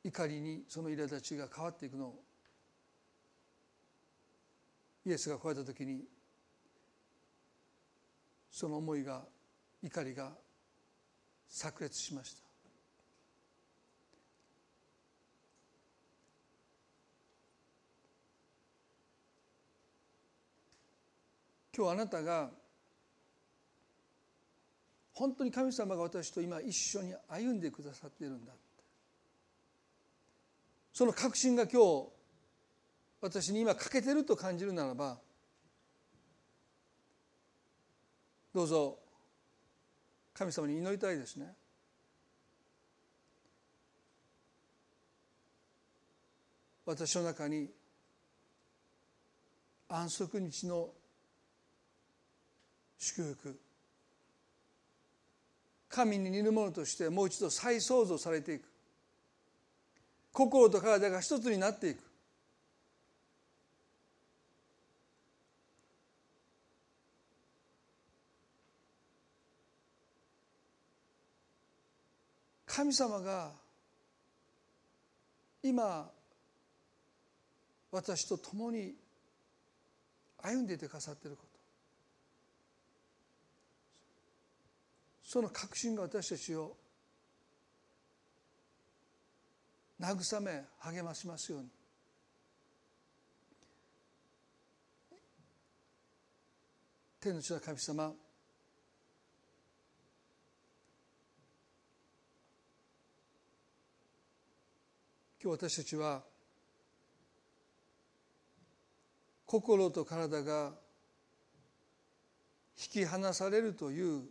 [0.04, 2.24] 怒りにその苛立ちが変わっていくのを
[5.04, 6.04] イエスが来られた時に
[8.52, 9.24] その思いが
[9.84, 10.32] 怒りが
[11.50, 12.45] 炸裂しました。
[21.76, 22.49] 今日あなたが
[25.13, 28.53] 本当に神様が私と今一緒に歩んでくださっているんだ
[30.93, 32.07] その確信が今日
[33.21, 35.17] 私に今欠けてると感じるならば
[38.53, 38.99] どうぞ
[40.34, 41.53] 神様に祈りたいですね。
[46.86, 47.69] 私の中に
[49.88, 50.89] 安息日の
[52.98, 53.60] 祝福。
[55.89, 58.64] 神に似るものとしてもう一度再創造されていく。
[60.32, 62.04] 心と体が一つになっていく。
[72.66, 73.54] 神様が
[75.64, 76.12] 今
[77.89, 78.93] 私と共に
[80.43, 81.55] 歩んでいてくださっていること。
[85.36, 86.77] その確信が私たちを
[89.99, 91.67] 慰め励ましますように。
[97.19, 98.15] 天の地の神様今
[105.41, 106.23] 日私たちは
[109.45, 110.71] 心と体が
[112.77, 114.29] 引き離されるという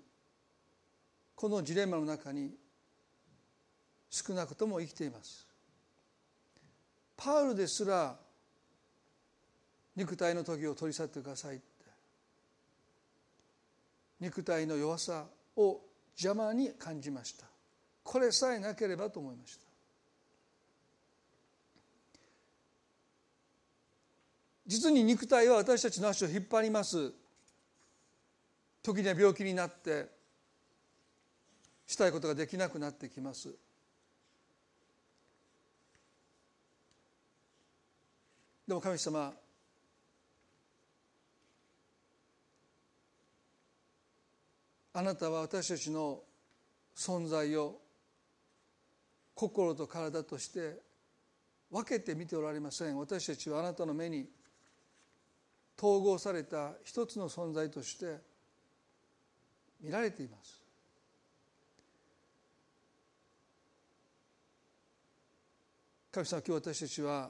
[1.35, 2.55] このジレンマの中に
[4.11, 5.47] 少なくとも生きています。
[7.17, 8.17] パウルですら
[9.97, 11.65] 肉体の時を取り去ってくださいって。
[14.21, 15.27] 肉体の弱さ
[15.57, 15.81] を
[16.17, 17.47] 邪魔に感じました。
[18.03, 19.65] これさえなければと思いました。
[24.67, 27.13] 実に肉体は私たちの足を引っ張ります。
[28.83, 30.14] 時には病気になって
[31.95, 33.55] したいことができなくなってきます。
[38.67, 39.33] でも神様
[44.93, 46.21] あなたは私たちの
[46.97, 47.81] 存在を
[49.37, 50.81] 心と体として
[51.71, 52.99] 分けて見ておられません。
[52.99, 54.29] 私たちはあなたの目に
[55.79, 58.19] 統合された一つの存在として
[59.81, 60.64] 見られています。
[66.15, 67.29] 神様今日私たちは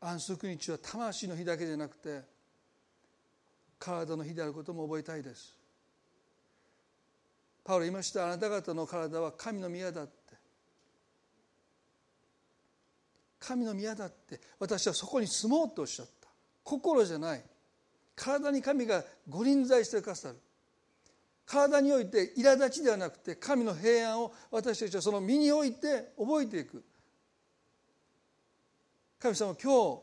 [0.00, 2.22] 安息日は魂の日だけじゃなくて
[3.78, 5.54] 体の日であることも覚えたいです。
[7.62, 10.12] パウロ言いましたあなた方の体は神の宮だって。
[13.38, 16.30] 神の宮だって私はそこに住もうとおっしゃった。
[16.64, 17.44] 心じゃない。
[18.14, 20.36] 体に神がご臨在してくださる。
[21.44, 26.82] 体において苛立ちではなくて神の平安を私たちはその身において覚えていく。
[29.18, 30.02] 神様今日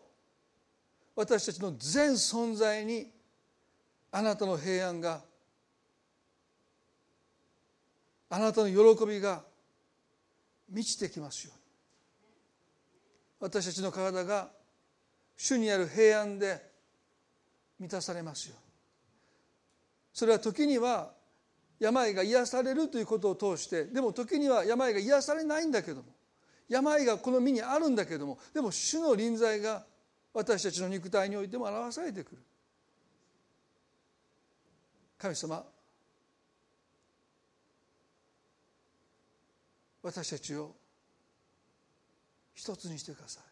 [1.16, 3.12] 私たちの全存在に
[4.12, 5.22] あなたの平安が
[8.30, 9.44] あなたの喜びが
[10.70, 11.64] 満ちてきますように。
[13.44, 14.50] 私たちの体が
[15.36, 16.62] 主にある平安で
[17.78, 18.56] 満たされますよ
[20.14, 21.12] それは時には
[21.80, 26.04] 病が癒されるということを通してでも時には病が癒されないんだけども
[26.74, 29.86] 病がこの身にあるんだけどもでも主の臨在が
[30.34, 32.42] 私たちの肉体においても表されてくる。
[35.20, 35.64] 神様
[40.02, 40.76] 私たちを
[42.56, 43.44] 一つにしてください。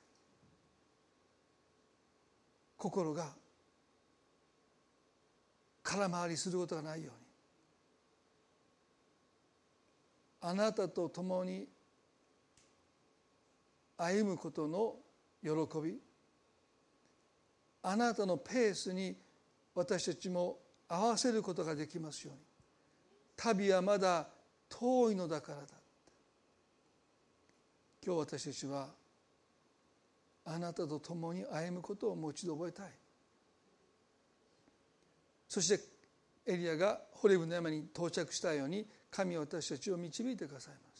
[2.78, 3.30] 心が
[5.84, 7.22] 空回りすることがないように。
[10.42, 11.68] あなたと共に
[14.04, 14.96] 歩むことの
[15.44, 15.50] 喜
[15.80, 16.00] び。
[17.84, 19.16] あなたのペースに
[19.76, 22.42] 私たちも合わせることができますように。
[23.36, 24.28] 旅はまだ
[24.70, 25.68] 遠いのだからだ。
[28.04, 28.90] 今日私たちは
[30.46, 32.92] あなたと共に歩むことをもう一度覚えたい。
[35.48, 35.80] そして
[36.48, 40.91] エリアがホレブの山に到着したように神は私たちを導いてくださいます。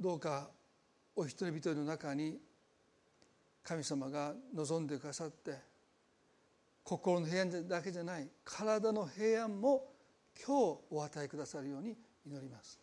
[0.00, 0.48] どうか
[1.14, 2.38] お一人一人の中に
[3.62, 5.54] 神様が望んでくださって
[6.82, 9.92] 心の平安だけじゃない体の平安も
[10.46, 11.96] 今日お与えくださるように
[12.26, 12.80] 祈ります。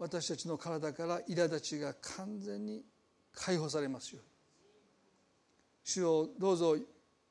[0.00, 2.82] 私たちの体から苛立ちが完全に
[3.34, 4.22] 解放されますよ
[5.84, 6.76] 主をどうぞ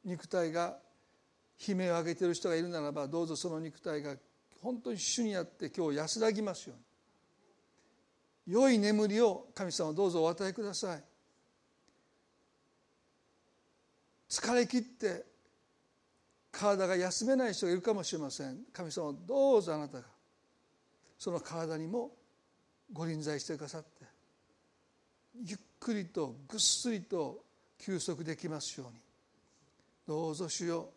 [0.06, 0.78] 肉体が
[1.68, 4.16] 悲鳴を上げている人がいるならばどうぞその肉体が
[4.62, 6.89] 本当に主にあって今日安らぎますように。
[8.50, 11.04] 良い眠りを神様どうぞお与えください。
[14.28, 15.24] 疲れ切って
[16.52, 18.58] 体が休めない人がいるかもしれません。
[18.74, 20.06] 神様どうぞあなたが
[21.20, 22.10] その体にも
[22.92, 23.88] ご臨在してくださって
[25.46, 27.44] ゆっくりとぐっすりと
[27.78, 29.00] 休息できますように。
[30.08, 30.90] どうぞ主よ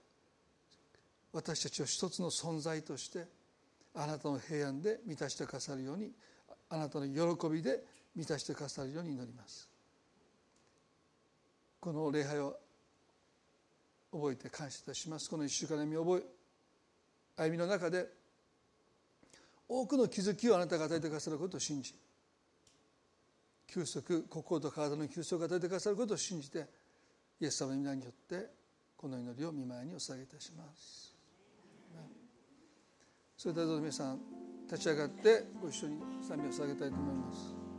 [1.34, 3.26] 私たちを一つの存在として
[3.94, 6.12] あなたの平安で満たしてくださるように
[6.73, 7.85] あなたの喜びで
[8.16, 9.68] 満たしてくださるように祈ります。
[11.79, 12.57] この礼拝を
[14.11, 15.29] 覚えて感謝いたします。
[15.29, 16.23] この一週間の歩み
[17.37, 18.07] 歩みの中で
[19.68, 21.95] 多くの気づきをあなたが与えてくださることを信じ
[23.66, 26.66] 休息心と体の休息を与えてくださることを信じて
[27.39, 28.49] イエス様の皆によって
[28.97, 31.14] この祈りを見舞いにお捧げいたします。
[33.37, 37.72] それではどうぞ皆さん立ち上がってご一緒に賛美を捧げたいと思います。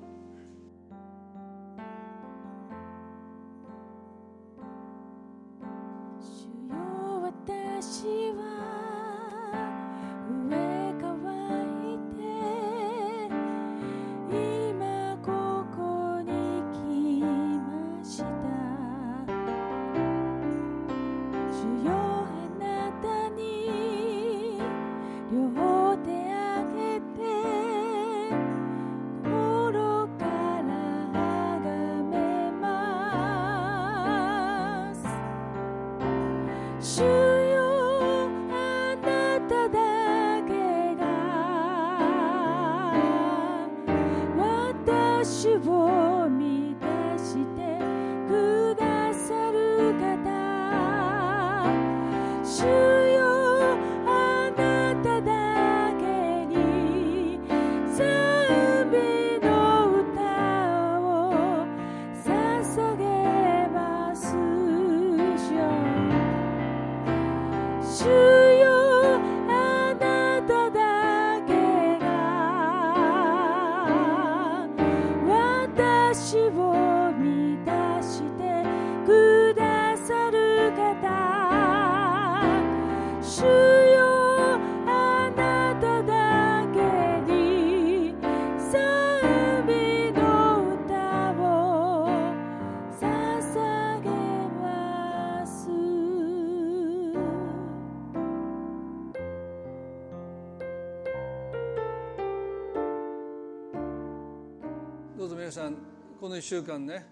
[106.19, 107.05] この1週間ね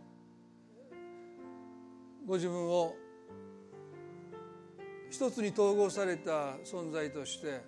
[2.26, 2.96] ご自分を
[5.12, 7.62] 一つに統合された存在として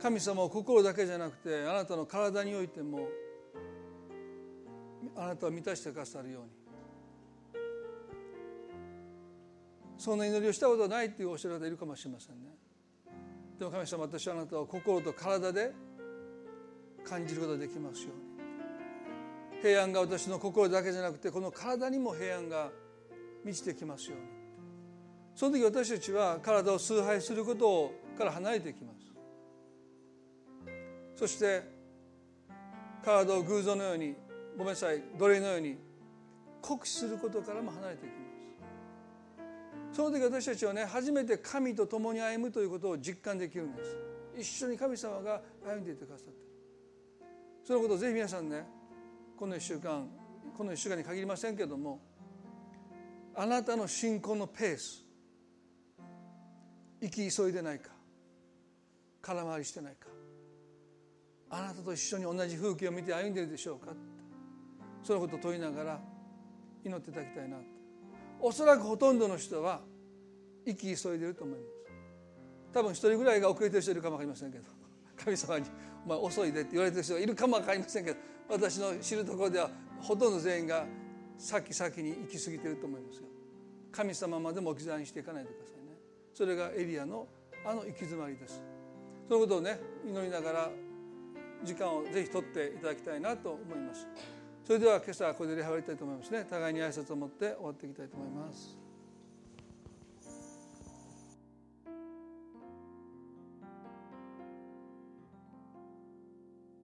[0.00, 3.08] 神様を心だけじゃなくてあなたの体においても
[5.16, 6.50] あなたを満たしてくださるように。
[9.98, 12.50] そんな祈りをしたことはないっていうおっしゃる方いるかもしれませんね。
[13.58, 15.72] でも神様私はあなたを心と体で
[17.08, 19.62] 感じることができますように。
[19.62, 22.70] 平安が私の心だけじゃなくてこの体にも平安が
[23.44, 24.26] 満ちてきますように。
[25.34, 29.06] その時私たちは体を崇拝することから離れていきます。
[31.14, 31.62] そして
[33.04, 34.16] 体を偶像のように
[34.56, 35.78] ごめんなさい奴隷のように
[36.60, 38.18] 酷使することからも離れていきま
[39.92, 39.96] す。
[39.96, 43.96] その時私たちはね初めて神と共に歩むということを実感できるんです。
[44.38, 46.45] 一緒に神様が歩んでいてくださって。
[47.66, 48.64] そのことをぜひ皆さんね
[49.36, 50.08] この1週間
[50.56, 52.00] この1週間に限りませんけども
[53.34, 55.04] あなたの信仰のペース
[57.02, 57.90] 生き急いでないか
[59.20, 60.06] 空回りしてないか
[61.50, 64.00] あなたと一緒に同じ風景を見て歩んでいるでしょうかって
[65.02, 66.00] そのことを問いながら
[66.84, 67.56] 祈っていただきたいな
[68.40, 69.80] おそらくほとんどの人は
[70.64, 71.76] 生き急いでると思います。
[72.72, 74.64] 多分一人ぐらいが遅れてる人いるかも分かりませんけど
[75.16, 75.66] 神様に
[76.06, 78.18] 「お前遅いで」って言われてる人がいるかも分かりませんけど
[78.48, 79.70] 私の知るところでは
[80.00, 80.86] ほとんど全員が
[81.36, 83.24] 先々に行き過ぎてると思いますよ。
[83.90, 85.96] 神様までも置き去りにしていかないでくださいね
[86.34, 87.26] それがエリアの
[87.64, 88.62] あの行き詰まりです。
[89.26, 90.70] そのことをね祈りながら
[91.64, 94.06] 時間をぜひ取っていただきたいなと思います。
[94.64, 96.46] それでは今朝はこれで礼拝終わりたいと思いますね。
[96.48, 98.85] 互いに挨拶を持って終わっていきたいと思います。